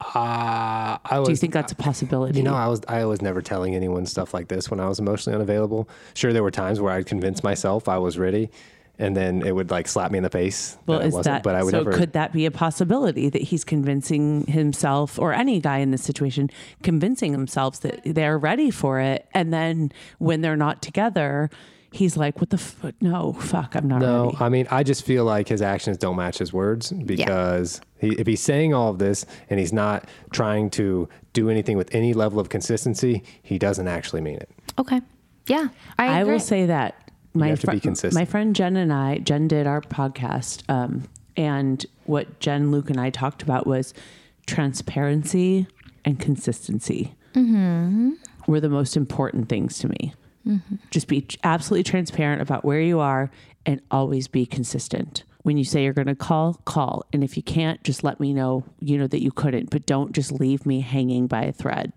[0.00, 1.26] Uh, I was.
[1.28, 2.38] Do you think that's a possibility?
[2.38, 4.98] You know, I was I was never telling anyone stuff like this when I was
[4.98, 5.88] emotionally unavailable.
[6.14, 8.50] Sure, there were times where I'd convince myself I was ready,
[8.98, 10.76] and then it would like slap me in the face.
[10.86, 11.78] well, that I is wasn't, that But I would so?
[11.78, 11.92] never.
[11.92, 16.50] Could that be a possibility that he's convincing himself, or any guy in this situation,
[16.82, 21.48] convincing themselves that they're ready for it, and then when they're not together,
[21.92, 25.04] he's like, "What the f- no, fuck, I'm not No, ready." I mean, I just
[25.04, 28.98] feel like his actions don't match his words because he, if he's saying all of
[28.98, 33.88] this and he's not trying to do anything with any level of consistency, he doesn't
[33.88, 34.50] actually mean it.
[34.78, 35.00] okay.
[35.46, 35.68] Yeah.
[35.98, 38.14] I, I will say that my have to be consistent.
[38.14, 41.04] my friend Jen and I, Jen did our podcast, um,
[41.36, 43.92] and what Jen, Luke, and I talked about was
[44.46, 45.66] transparency
[46.04, 48.12] and consistency Mm-hmm.
[48.46, 50.14] were the most important things to me.
[50.46, 50.76] Mm-hmm.
[50.90, 53.30] Just be absolutely transparent about where you are
[53.64, 55.24] and always be consistent.
[55.42, 57.04] When you say you're going to call, call.
[57.12, 60.12] And if you can't, just let me know, you know, that you couldn't, but don't
[60.12, 61.92] just leave me hanging by a thread.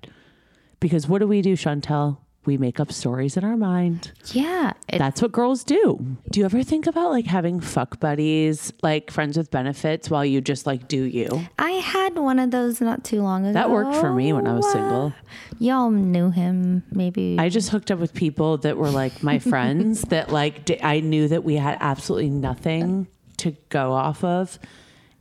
[0.79, 2.17] Because what do we do, Chauntal?
[2.45, 4.11] We make up stories in our mind.
[4.31, 4.73] Yeah.
[4.91, 6.17] That's what girls do.
[6.31, 10.41] Do you ever think about like having fuck buddies, like friends with benefits, while you
[10.41, 11.47] just like do you?
[11.59, 13.53] I had one of those not too long ago.
[13.53, 15.13] That worked for me when I was single.
[15.59, 17.35] Y'all knew him, maybe.
[17.37, 21.01] I just hooked up with people that were like my friends that like d- I
[21.01, 24.57] knew that we had absolutely nothing to go off of.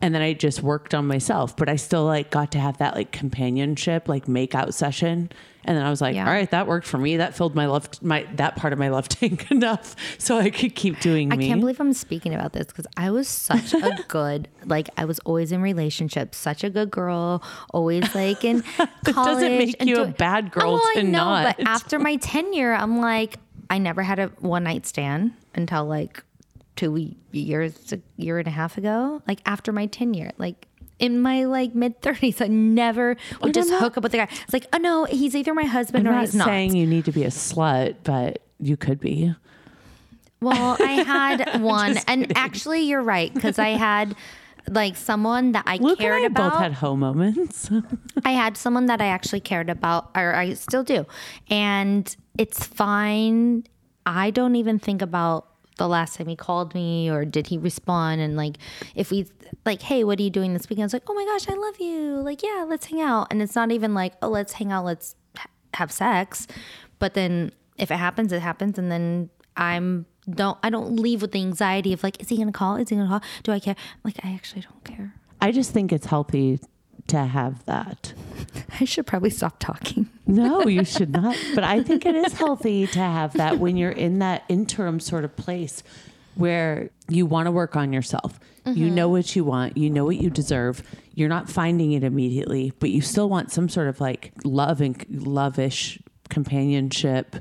[0.01, 2.95] And then I just worked on myself, but I still like got to have that
[2.95, 5.31] like companionship, like make out session.
[5.69, 6.27] And then I was like, Yeah.
[6.27, 7.19] all right, that worked for me.
[7.19, 10.75] That filled my love, my, that part of my love tank enough so I could
[10.75, 11.47] keep doing I me.
[11.47, 15.19] can't believe I'm speaking about this because I was such a good, like, I was
[15.27, 17.43] always in relationships, such a good girl,
[17.75, 18.63] always like in
[19.05, 19.15] college.
[19.15, 21.57] doesn't make you a bad oh, girl oh, I know, not.
[21.59, 23.39] But after my tenure, I'm like,
[23.69, 26.25] I never had a one night stand until like
[26.77, 29.21] two years, a year and a half ago.
[29.29, 30.68] Like after my tenure, like
[30.99, 34.29] in my like mid 30s, I never oh, would just hook up with the guy.
[34.31, 36.47] It's like, oh no, he's either my husband I'm or not he's not.
[36.47, 39.35] saying you need to be a slut, but you could be.
[40.41, 44.15] Well, I had one, and actually, you're right because I had
[44.69, 46.53] like someone that I Luke cared and I about.
[46.53, 47.71] both had hoe moments.
[48.25, 51.07] I had someone that I actually cared about, or I still do,
[51.49, 53.65] and it's fine.
[54.07, 55.47] I don't even think about
[55.79, 58.21] the last time he called me or did he respond?
[58.21, 58.59] And like
[58.95, 59.27] if we
[59.65, 60.85] like hey what are you doing this weekend?
[60.85, 62.21] It's like oh my gosh i love you.
[62.21, 63.29] Like yeah let's hang out.
[63.31, 66.47] And it's not even like oh let's hang out let's ha- have sex.
[66.99, 68.79] But then if it happens it happens.
[68.79, 72.53] And then i'm don't i don't leave with the anxiety of like is he gonna
[72.53, 72.77] call?
[72.77, 73.23] Is he gonna call?
[73.43, 73.77] Do i care?
[74.05, 75.15] Like i actually don't care.
[75.41, 76.59] I just think it's healthy
[77.07, 78.13] to have that.
[78.81, 81.37] i should probably stop talking No, you should not.
[81.55, 85.25] But I think it is healthy to have that when you're in that interim sort
[85.25, 85.83] of place
[86.35, 88.39] where you want to work on yourself.
[88.65, 88.95] You mm-hmm.
[88.95, 90.83] know what you want, you know what you deserve.
[91.15, 94.99] You're not finding it immediately, but you still want some sort of like love and
[95.09, 97.37] lovish companionship,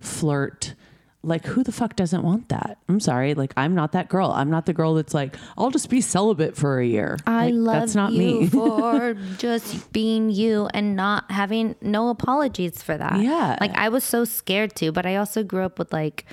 [0.00, 0.74] flirt,
[1.22, 2.78] like who the fuck doesn't want that?
[2.88, 4.30] I'm sorry, like I'm not that girl.
[4.30, 7.16] I'm not the girl that's like I'll just be celibate for a year.
[7.26, 8.46] I Like, love that's not you me.
[8.46, 13.20] for just being you and not having no apologies for that.
[13.20, 13.56] Yeah.
[13.60, 16.24] Like I was so scared to, but I also grew up with like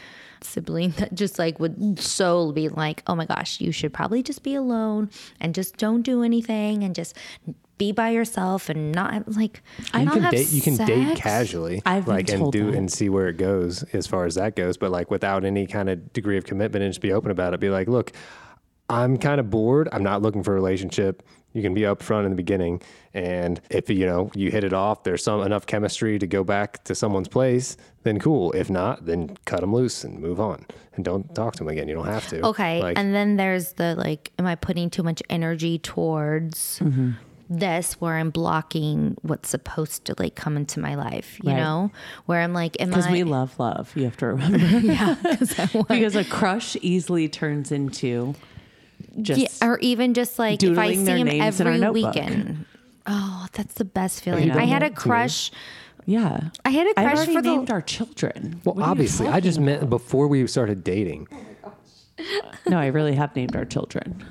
[0.41, 4.43] sibling that just like would so be like, "Oh my gosh, you should probably just
[4.43, 5.09] be alone
[5.41, 7.17] and just don't do anything and just
[7.77, 9.61] be by yourself and not like
[9.93, 12.77] you not can have date you can date casually I've been like and do that.
[12.77, 15.89] and see where it goes as far as that goes but like without any kind
[15.89, 17.59] of degree of commitment and just be open about it.
[17.59, 18.11] Be like look
[18.89, 19.89] i'm kind of bored.
[19.91, 21.23] I'm not looking for a relationship.
[21.53, 22.81] You can be upfront in the beginning
[23.13, 26.83] and if you know you hit it off there's some enough chemistry to go back
[26.83, 28.51] to someone's place then cool.
[28.51, 30.65] If not then cut them loose and move on.
[30.95, 31.87] And don't talk to them again.
[31.89, 32.45] You don't have to.
[32.45, 32.81] Okay.
[32.81, 37.11] like, and then there's the like, am I putting too much energy towards Mm-hmm.
[37.49, 41.57] This where I'm blocking what's supposed to like come into my life, you Right.
[41.57, 41.91] know?
[42.25, 42.97] Where I'm like, am I?
[42.97, 43.95] Because we love love.
[43.95, 44.57] You have to remember.
[44.79, 45.15] yeah,
[45.87, 48.33] because a crush easily turns into
[49.21, 51.73] just yeah, or even just like if I doodling see their him names in our
[51.73, 52.15] every notebook.
[52.15, 52.65] weekend.
[53.07, 54.49] Oh, that's the best feeling.
[54.51, 55.01] I had a that too?
[55.01, 55.51] crush.
[56.07, 56.49] yeah.
[56.65, 58.61] I had a I've crush already for the named our children.
[58.65, 61.27] well What obviously i talking just meant before we started dating
[61.63, 61.73] Oh
[62.67, 64.25] No, I really have named our children.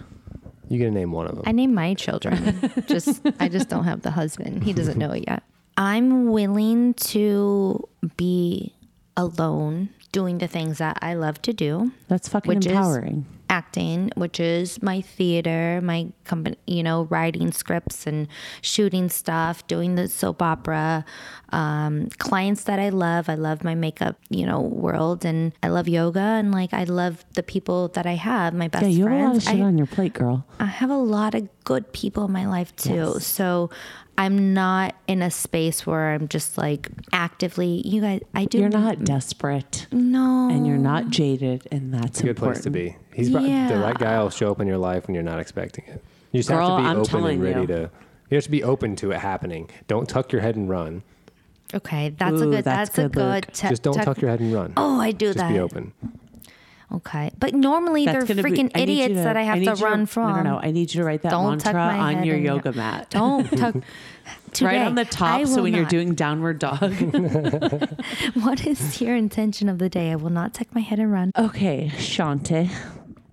[0.75, 2.59] You get to name one of them I name my children.
[2.87, 4.62] just I just don't have the husband.
[4.64, 5.43] He doesn't know it yet.
[5.77, 8.75] I'm willing to be
[9.16, 11.93] alone doing the things that I love to do.
[12.09, 13.27] That's fucking Which is- empowering.
[13.55, 18.27] Acting, which is my theater, my company, you know, writing scripts and
[18.63, 21.05] shooting stuff, doing the soap opera,
[21.51, 23.29] um, clients that I love.
[23.29, 27.25] I love my makeup, you know, world, and I love yoga, and like I love
[27.35, 29.57] the people that I have, my best yeah, you have a lot of friends.
[29.59, 30.45] shit I- on your plate, girl.
[30.59, 33.21] I have a lot of good people in my life too.
[33.21, 33.71] So
[34.19, 38.59] I'm not in a space where I'm just like actively, you guys, I do.
[38.59, 40.49] You're not desperate No.
[40.51, 42.55] and you're not jaded, and that's a good important.
[42.57, 42.97] place to be.
[43.15, 45.85] He's pro- the right guy will show up in your life when you're not expecting
[45.87, 46.03] it.
[46.33, 47.67] You just Girl, have to be I'm open and ready you.
[47.69, 47.91] to.
[48.31, 49.71] You have to be open to it happening.
[49.87, 51.03] Don't tuck your head and run.
[51.73, 52.11] Okay.
[52.11, 53.47] That's a good, that's that's, a good, good, Luke.
[53.53, 54.73] te- just don't tuck- tuck your head and run.
[54.77, 55.53] Oh, I do just that.
[55.53, 55.93] be open.
[56.93, 57.31] Okay.
[57.39, 59.77] But normally That's they're gonna be- freaking I idiots to- that I have need to
[59.77, 60.31] you run from.
[60.31, 60.59] No, no, no.
[60.61, 62.73] I need you to write that Don't tuck mantra my on your in your- yoga
[62.73, 63.11] mat.
[63.11, 63.75] Don't tuck.
[64.53, 66.93] Today, right on the top, so will when you're doing downward dog.
[68.35, 70.12] What is your intention of the day?
[70.12, 71.33] I will not tuck my head and run.
[71.37, 72.71] Okay, Shante,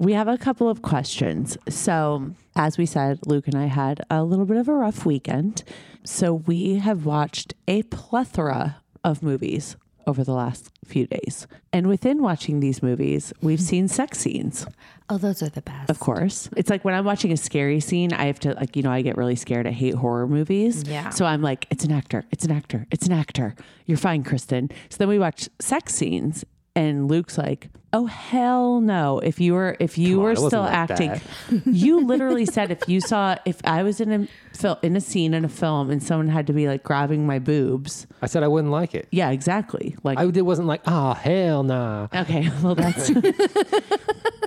[0.02, 1.58] we have a couple of questions.
[1.70, 5.64] So, as we said, Luke and I had a little bit of a rough weekend.
[6.04, 9.78] So, we have watched a plethora of movies
[10.08, 11.45] over the last few days.
[11.72, 14.66] And within watching these movies, we've seen sex scenes,
[15.10, 15.89] Oh, those are the best.
[15.91, 16.49] of course.
[16.58, 19.02] It's like when I'm watching a scary scene, I have to, like, you know, I
[19.04, 19.68] get really scared.
[19.68, 20.84] I hate horror movies.
[20.88, 21.10] Yeah.
[21.10, 23.54] So I'm like, it's an actor, it's an actor, it's an actor.
[23.86, 24.72] You're fine, Kristen.
[24.89, 26.43] So then we watch sex scenes,
[26.76, 29.20] and Luke's like, "Oh hell no!
[29.20, 31.10] If you were if you Come were wasn't still like acting,
[31.50, 35.02] that." you literally said if you saw if I was in a fil- in a
[35.02, 38.44] scene in a film and someone had to be like grabbing my boobs, I said
[38.44, 39.08] I wouldn't like it.
[39.12, 39.96] yeah, exactly.
[40.04, 42.08] Like, I it wasn't like, oh hell nah.
[42.14, 43.10] okay, well that's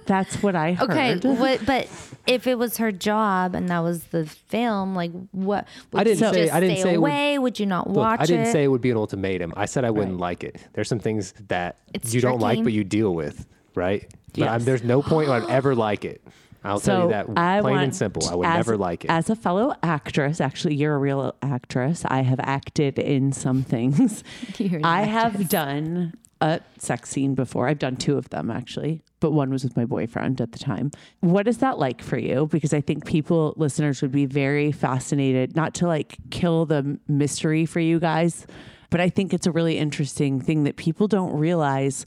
[0.07, 0.91] that's what I heard.
[0.91, 1.89] Okay, what, but
[2.27, 5.67] if it was her job and that was the film, like what?
[5.93, 7.39] Would I didn't you say- just I didn't stay say it would- away.
[7.39, 8.53] Would you not Look, watch I didn't it?
[8.53, 9.53] say it would be an ultimatum.
[9.57, 10.57] I said I wouldn't like it.
[10.73, 12.63] There's some things that It's you don't like, tricky.
[12.65, 14.07] but you deal with, right?
[14.37, 14.65] But I'm, Yes.
[14.65, 16.21] there's no point where I'd ever like it.
[16.67, 18.27] I'll tell you that I plain want- and simple.
[18.27, 19.11] I would as- never like it.
[19.11, 22.05] As a fellow actress, actually, you're a real actress.
[22.09, 24.25] I have acted in some things.
[24.59, 27.69] You're an I have done a sex scene before.
[27.69, 30.91] I've done two of them actually, but one was with my boyfriend at the time.
[31.21, 32.47] What is that like for you?
[32.53, 37.65] Because I think people, listeners, would be very fascinated, not to like kill the mystery
[37.65, 38.47] for you guys,
[38.91, 42.05] but I think it's a really interesting thing that people don't realize.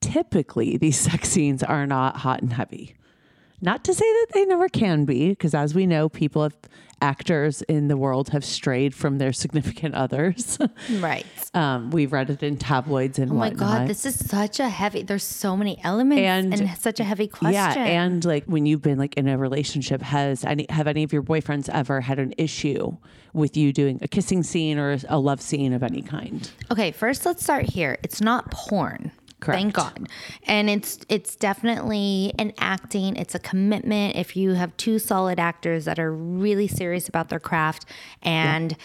[0.00, 2.96] Typically, these sex scenes are not hot and heavy.
[3.64, 6.56] Not to say that they never can be, because as we know, people have
[7.00, 10.56] actors in the world have strayed from their significant others.
[11.00, 11.26] right.
[11.54, 13.78] um, we've read it in tabloids and Oh my whatnot.
[13.78, 15.02] god, this is such a heavy.
[15.02, 17.54] There's so many elements And- and, such a heavy question.
[17.54, 21.12] yeah, and like when you've been like in a relationship, has any have any of
[21.12, 22.96] your boyfriends ever had an issue
[23.32, 26.50] with you doing a kissing scene or a love scene of any kind?
[26.70, 27.98] Okay, first let's start here.
[28.04, 29.10] It's not porn.
[29.44, 30.08] Thank God.
[30.46, 34.16] And it's it's definitely an acting, it's a commitment.
[34.16, 37.84] If you have two solid actors that are really serious about their craft
[38.22, 38.76] and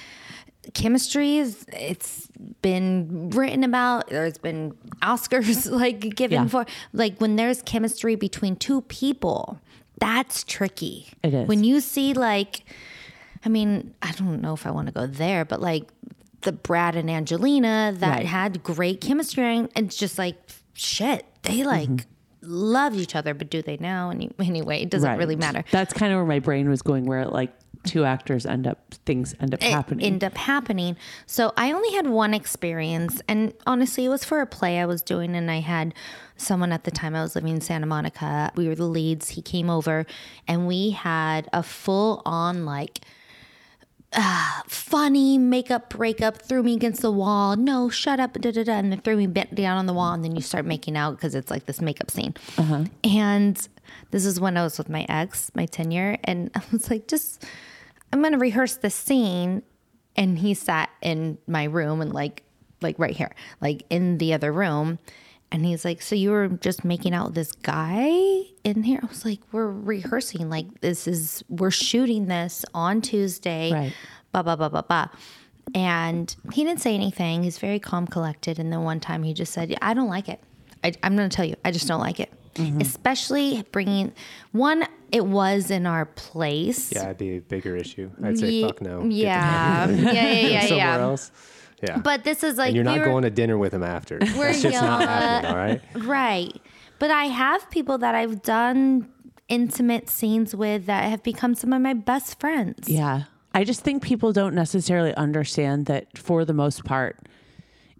[0.73, 2.27] chemistry is it's
[2.61, 6.47] been written about there's been oscars like given Yeah.
[6.49, 9.61] for like when there's chemistry between two people
[9.97, 11.47] that's tricky It is.
[11.47, 12.65] when you see like
[13.45, 15.87] i mean i don't know if i want to go there but like
[16.41, 18.25] the Brad and Angelina that Right.
[18.25, 19.43] had great chemistry.
[19.57, 20.35] And it's just like,
[20.73, 22.07] shit, they like Mm-hmm.
[22.53, 24.09] loved each other, but do they now?
[24.11, 25.63] Any, anyway, it doesn't really matter.
[25.71, 27.51] That's kind of where my brain was going, where like
[27.83, 30.05] two actors end up, things end up it happening.
[30.05, 30.95] end up happening.
[31.25, 35.01] So I only had one experience, and honestly, it was for a play I was
[35.01, 35.93] doing, and I had
[36.35, 38.51] someone at the time I was living in Santa Monica.
[38.55, 39.29] We were the leads.
[39.29, 40.05] He came over,
[40.47, 43.01] and we had a full on like.
[44.19, 47.55] Uh, funny makeup breakup threw me against the wall.
[47.55, 50.11] No, shut up, da da da, and then threw me bent down on the wall,
[50.11, 52.33] and then you start making out because it's like this makeup scene.
[53.03, 53.67] And
[54.09, 57.45] this is when I was with my ex, my tenure, and I was like, just
[58.11, 59.61] I'm gonna rehearse this scene.
[60.15, 62.41] And he sat in my room and like
[62.81, 64.97] like right here, like in the other room.
[65.51, 68.09] And he's like, So you were just making out with this guy
[68.63, 68.99] in here?
[69.01, 70.49] I was like, We're rehearsing.
[70.49, 73.71] Like this is we're shooting this on Tuesday.
[73.71, 73.93] Right.
[74.31, 75.07] Blah blah blah blah blah.
[75.75, 77.43] And he didn't say anything.
[77.43, 78.59] He's very calm, collected.
[78.59, 80.41] And then one time he just said, I don't like it.
[80.83, 82.31] I, I'm going to tell you, I just don't like it.
[82.55, 82.79] Mm-hmm.
[82.81, 84.13] Especially bringing
[84.51, 86.91] one, it was in our place.
[86.91, 88.09] Yeah, it'd be a bigger issue.
[88.23, 89.01] I'd say Ye- fuck no.
[89.03, 89.89] Get Yeah.
[89.89, 90.97] yeah, yeah, yeah, somewhere yeah.
[90.99, 91.31] else.
[91.81, 91.97] Yeah.
[91.99, 94.17] But this is like and you're not we were- going to dinner with him after.
[94.19, 95.81] We're That's just not happening, all right?
[95.95, 96.61] Right.
[96.99, 99.09] But I have people that I've done
[99.47, 102.89] intimate scenes with that have become some of my best friends.
[102.89, 103.23] Yeah.
[103.53, 107.17] I just think people don't necessarily understand that for the most part,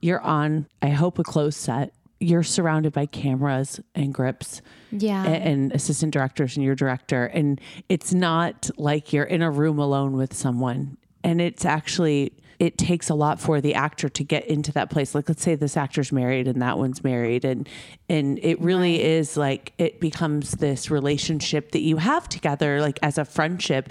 [0.02, 1.94] you're on, I hope, a closed set.
[2.20, 4.62] You're surrounded by cameras and grips
[4.92, 5.24] Yeah.
[5.24, 7.26] a- and, assistant directors and your director.
[7.26, 10.98] And it's not like you're in a room alone with someone.
[11.24, 15.14] And it's actually, it takes a lot for the actor to get into that place.
[15.14, 17.46] Like, let's say this actor's married and that one's married.
[17.46, 17.70] And,
[18.10, 23.18] and it really is like, it becomes this relationship that you have together, like as
[23.18, 23.90] a friendship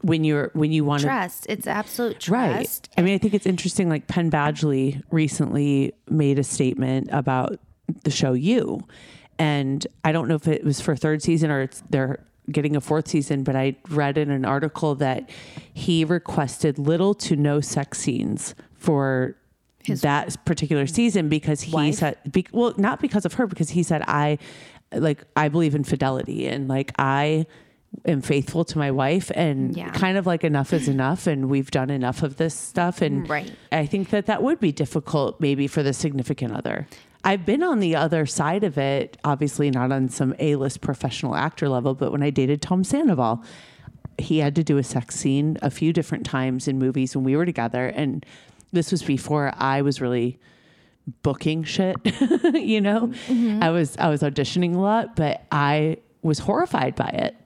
[0.00, 1.46] when you're, when you want to trust.
[1.48, 2.54] It's absolute trust Right.
[2.64, 2.88] trust.
[2.96, 3.88] I mean, I think it's interesting.
[3.88, 7.58] Like Penn Badgley recently made a statement about
[8.04, 8.80] the show You,
[9.38, 12.80] and I don't know if it was for third season or it's they're getting a
[12.80, 13.42] fourth season.
[13.44, 15.28] But I read in an article that
[15.72, 19.36] he requested little to no sex scenes for
[19.88, 21.94] that particular season because he Wife?
[21.96, 24.38] said, be, well, not because of her, because he said I
[24.92, 27.46] like I believe in fidelity and like I
[28.04, 29.90] am faithful to my wife and Yeah.
[29.90, 33.50] kind of like enough is enough and we've done enough of this stuff and Right.
[33.72, 36.86] I think that that would be difficult maybe for the significant other.
[37.26, 41.68] I've been on the other side of it, obviously not on some A-list professional actor
[41.68, 43.42] level, but when I dated Tom Sandoval,
[44.16, 47.36] he had to do a sex scene a few different times in movies when we
[47.36, 47.88] were together.
[47.88, 48.24] And
[48.72, 50.38] this was before I was really
[51.22, 51.96] booking shit
[52.54, 53.08] you know?
[53.28, 53.62] Mm-hmm.
[53.62, 57.36] I was i was auditioning a lot but i was horrified by it.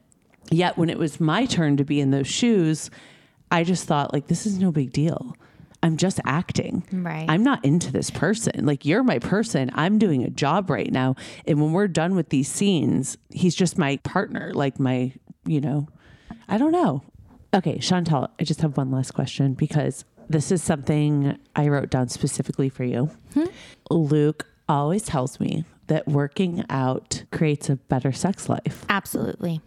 [0.50, 2.90] Yet when it was my turn to be in those shoes
[3.50, 5.36] i just thought like this is no big deal
[5.82, 7.26] i'm just acting Right.
[7.28, 11.16] i'm not into this person like you're my person i'm doing a job right now
[11.46, 15.12] and when we're done with these scenes he's just my partner like my
[15.44, 15.88] you know
[16.48, 17.02] i don't know
[17.54, 22.08] okay Chauntal i just have one last question because this is something i wrote down
[22.08, 23.46] specifically for you hmm?
[23.90, 28.84] Luke always tells me that working out creates a better sex life.
[28.88, 29.60] Absolutely.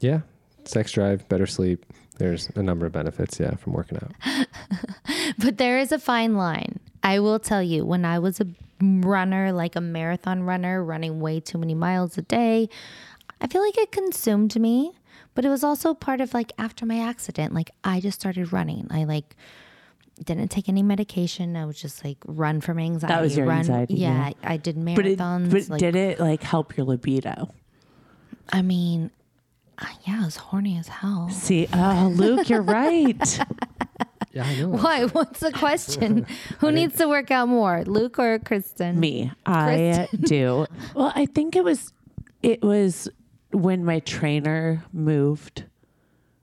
[0.00, 0.22] Yeah.
[0.68, 1.86] Sex drive, better sleep.
[2.18, 4.46] There's a number of benefits, yeah, from working out.
[5.38, 6.80] But there is a fine line.
[7.02, 8.46] I will tell you, when I was a
[8.80, 12.68] runner, like a marathon runner, running way too many miles a day,
[13.40, 14.92] I feel like it consumed me.
[15.34, 18.88] But it was also part of like after my accident, like I just started running.
[18.90, 19.36] I like
[20.24, 21.56] didn't take any medication.
[21.56, 23.14] I was just like run from anxiety.
[23.14, 24.32] That was your run, anxiety, Yeah, yeah.
[24.50, 25.50] I did But it, marathons.
[25.52, 27.54] but like, did it like help your libido?
[28.52, 29.12] I mean,
[29.80, 31.28] uh, yeah, I was horny as hell.
[31.30, 33.40] See, oh, Luke, you're right.
[34.30, 34.68] Yeah, I know.
[34.68, 35.06] Why?
[35.06, 36.26] What's the question?
[36.58, 39.00] Who needs to work out more, Luke or Kristen?
[39.00, 40.66] Me, I do.
[40.94, 41.92] Well, I think it was,
[42.42, 43.08] it was
[43.52, 45.64] when my trainer moved.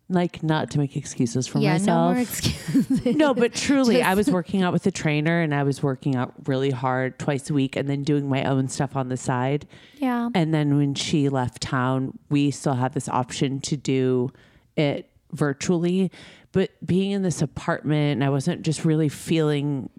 [0.07, 2.09] Like, not to make excuses for Yeah, myself.
[2.09, 3.05] no more excuses.
[3.15, 6.33] no, but truly, I was working out with a trainer and I was working out
[6.45, 9.65] really hard twice a week and then doing my own stuff on the side.
[9.97, 10.29] Yeah.
[10.35, 14.31] And then when she left town, we still had this option to do
[14.77, 16.11] it virtually.
[16.51, 19.89] But being in this apartment, I wasn't just really feeling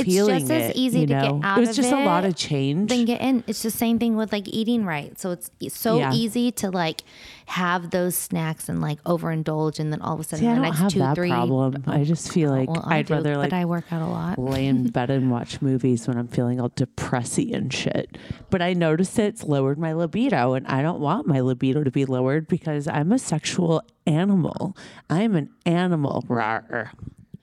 [0.00, 2.04] It's feeling just as it, easy you to get out It was of just a
[2.04, 2.88] lot of change.
[2.90, 3.44] Then get in.
[3.46, 5.18] It's the same thing with like eating right.
[5.18, 6.12] So it's so Yeah.
[6.12, 7.02] easy to like
[7.46, 10.60] have those snacks and like overindulge, and then all of a sudden See, I the
[10.62, 11.28] next have two, that three.
[11.28, 11.84] problem.
[11.86, 14.06] I oh, just feel like Well, I'd do, rather like but I work out a
[14.06, 14.38] lot.
[14.38, 18.16] lay in bed and watch movies when I'm feeling all depressy and shit.
[18.50, 22.04] But I noticed it's lowered my libido, and I don't want my libido to be
[22.06, 24.76] lowered because I'm a sexual animal.
[25.10, 26.24] I'm an animal.
[26.28, 26.90] Rawr.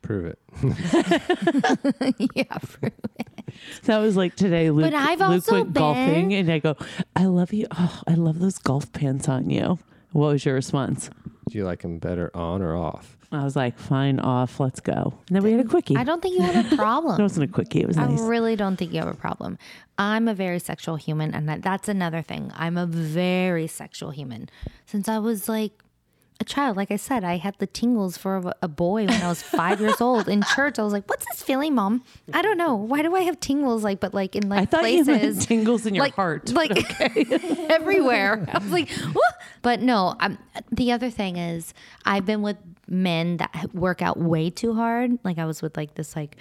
[0.02, 0.40] Prove it.
[2.36, 3.28] yeah, prove it.
[3.84, 4.72] That was like today.
[4.72, 6.76] Luke, I've Luke also went golfing, been- and I go,
[7.16, 7.68] "I love you.
[7.78, 9.78] Oh, I love those golf pants on you."
[10.14, 11.10] What was your response?
[11.50, 13.18] Do you like him better on or off?
[13.32, 14.60] I was like, "Fine, off.
[14.60, 15.96] Let's go." And then we had a quickie.
[15.96, 17.16] I don't think you have a problem.
[17.20, 17.82] It wasn't a quickie.
[17.82, 18.20] It was I nice.
[18.22, 19.58] really don't think you have a problem.
[19.98, 22.52] I'm a very sexual human, and that, that's another thing.
[22.56, 24.50] I'm a very sexual human.
[24.86, 25.72] Since I was like
[26.42, 29.44] a child, like I said, I had the tingles for a, boy when I was
[29.44, 30.80] five years old in church.
[30.80, 32.04] I was like, "What's this feeling, mom?
[32.34, 32.76] I don't know.
[32.76, 33.84] Why do I have tingles?
[33.84, 36.52] Like, but like in like I thought places, tingles in your like, heart.
[36.52, 36.72] like
[37.70, 38.46] everywhere.
[38.52, 39.36] I was like, what?
[39.62, 40.40] But no, I'm,
[40.72, 41.74] the other thing is
[42.06, 45.20] I've been with men that work out way too hard.
[45.24, 46.38] Like I was with like this like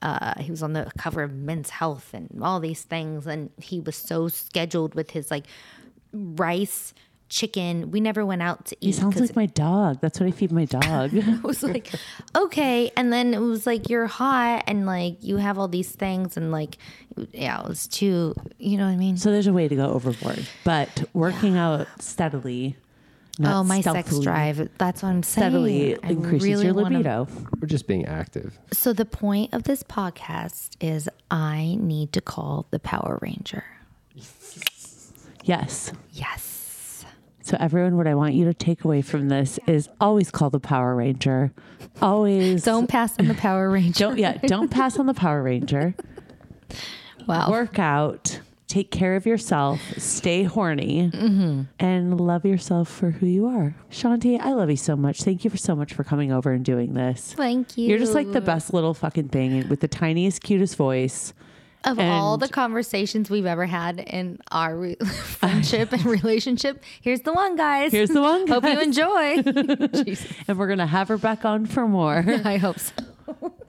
[0.00, 3.80] uh, he was on the cover of Men's Health and all these things, and he
[3.80, 5.46] was so scheduled with his like
[6.12, 6.94] rice,
[7.32, 7.90] chicken.
[7.90, 8.86] We never went out to eat.
[8.88, 10.00] He sounds like my dog.
[10.02, 11.10] That's what I feed my dog.
[11.14, 11.88] it was like
[12.36, 16.36] okay and then it was like you're hot and like you have all these things
[16.36, 16.76] and like
[17.32, 19.86] yeah it was too you know what i mean so there's a way to go
[19.90, 22.76] overboard, but working out steadily.
[23.38, 26.98] Not oh my sex drive that's what i'm saying Steadily I increases really your wanna-
[26.98, 27.28] libido.
[27.60, 28.58] We're just being active.
[28.72, 33.64] so the point of this podcast is i need to call the power ranger
[35.44, 35.92] Yes.
[36.12, 36.51] yes
[37.42, 40.60] So everyone, what I want you to take away from this is always call the
[40.60, 41.52] Power Ranger.
[42.00, 45.94] Always don't pass on the power ranger don't yeah don't pass on the Power Ranger.
[47.26, 48.40] wow Work out.
[48.68, 49.80] Take care of yourself.
[49.98, 51.10] Stay horny.
[51.12, 51.62] Mm-hmm.
[51.78, 53.74] And love yourself for who you are.
[53.90, 55.22] Shanti, I love you so much.
[55.22, 57.34] Thank you for so much for coming over and doing this.
[57.34, 61.34] thank you You're just like the best little fucking thing with the tiniest, cutest voice.
[61.84, 67.32] Of all the conversations we've ever had in our re- friendship and relationship here's the
[67.32, 68.46] one guys Here's the one.
[68.48, 69.42] hope you enjoy
[70.48, 72.24] and we're gonna have her back on for more.
[72.44, 72.92] i hope so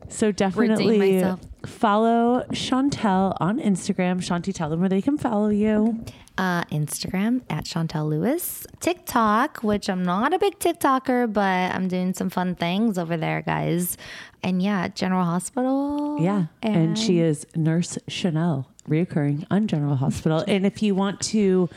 [0.10, 1.40] So definitely myself.
[1.66, 4.18] Follow Chauntal on Instagram.
[4.22, 6.04] Shanti, tell them where they can follow you.
[6.38, 12.14] uh, Instagram at Chauntal Lewis, TikTok, which I'm not a big TikToker, but I'm doing
[12.16, 13.98] some fun things over there, guys.
[14.42, 16.18] And yeah, General Hospital.
[16.20, 16.46] Yeah.
[16.64, 20.44] And, she is Nurse Chanel, reoccurring on General Hospital.
[20.48, 21.70] and if you want to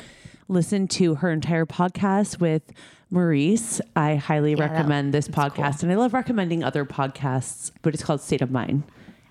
[0.48, 2.62] listen to her entire podcast with
[3.10, 5.82] Maurice, I highly that- recommend this podcast.
[5.82, 8.84] And I love recommending other podcasts, but it's called State of Mind.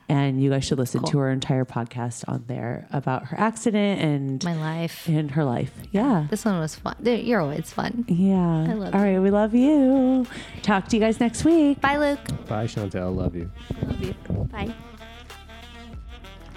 [0.07, 4.43] And you guys should listen to her entire podcast on there about her accident and
[4.43, 5.07] my life.
[5.07, 5.71] and her life.
[5.91, 6.27] Yeah.
[6.29, 6.95] This one was fun.
[7.01, 8.05] You're always fun.
[8.07, 8.37] Yeah.
[8.69, 9.17] I love All right.
[9.19, 10.27] We love you.
[10.61, 11.81] Talk to you guys next week.
[11.81, 12.19] Bye, Luke.
[12.47, 13.15] Bye, Chauntal.
[13.15, 13.49] Love you.
[13.81, 14.13] Love you.
[14.51, 14.73] Bye.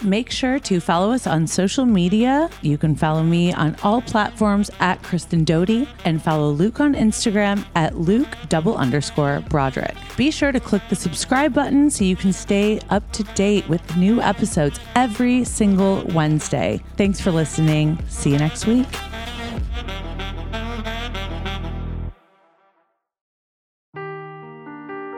[0.03, 2.49] Make sure to follow us on social media.
[2.63, 7.65] You can follow me on all platforms at Kristen Doute and follow Luke on Instagram
[7.75, 9.97] at Luke double underscore Broderick.
[10.17, 13.97] Be sure to click the subscribe button so you can stay up to date with
[13.97, 16.81] new episodes every single Wednesday.
[16.97, 17.99] Thanks for listening.
[18.09, 18.87] See you next week.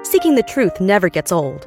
[0.03, 1.67] Seeking the truth never gets old.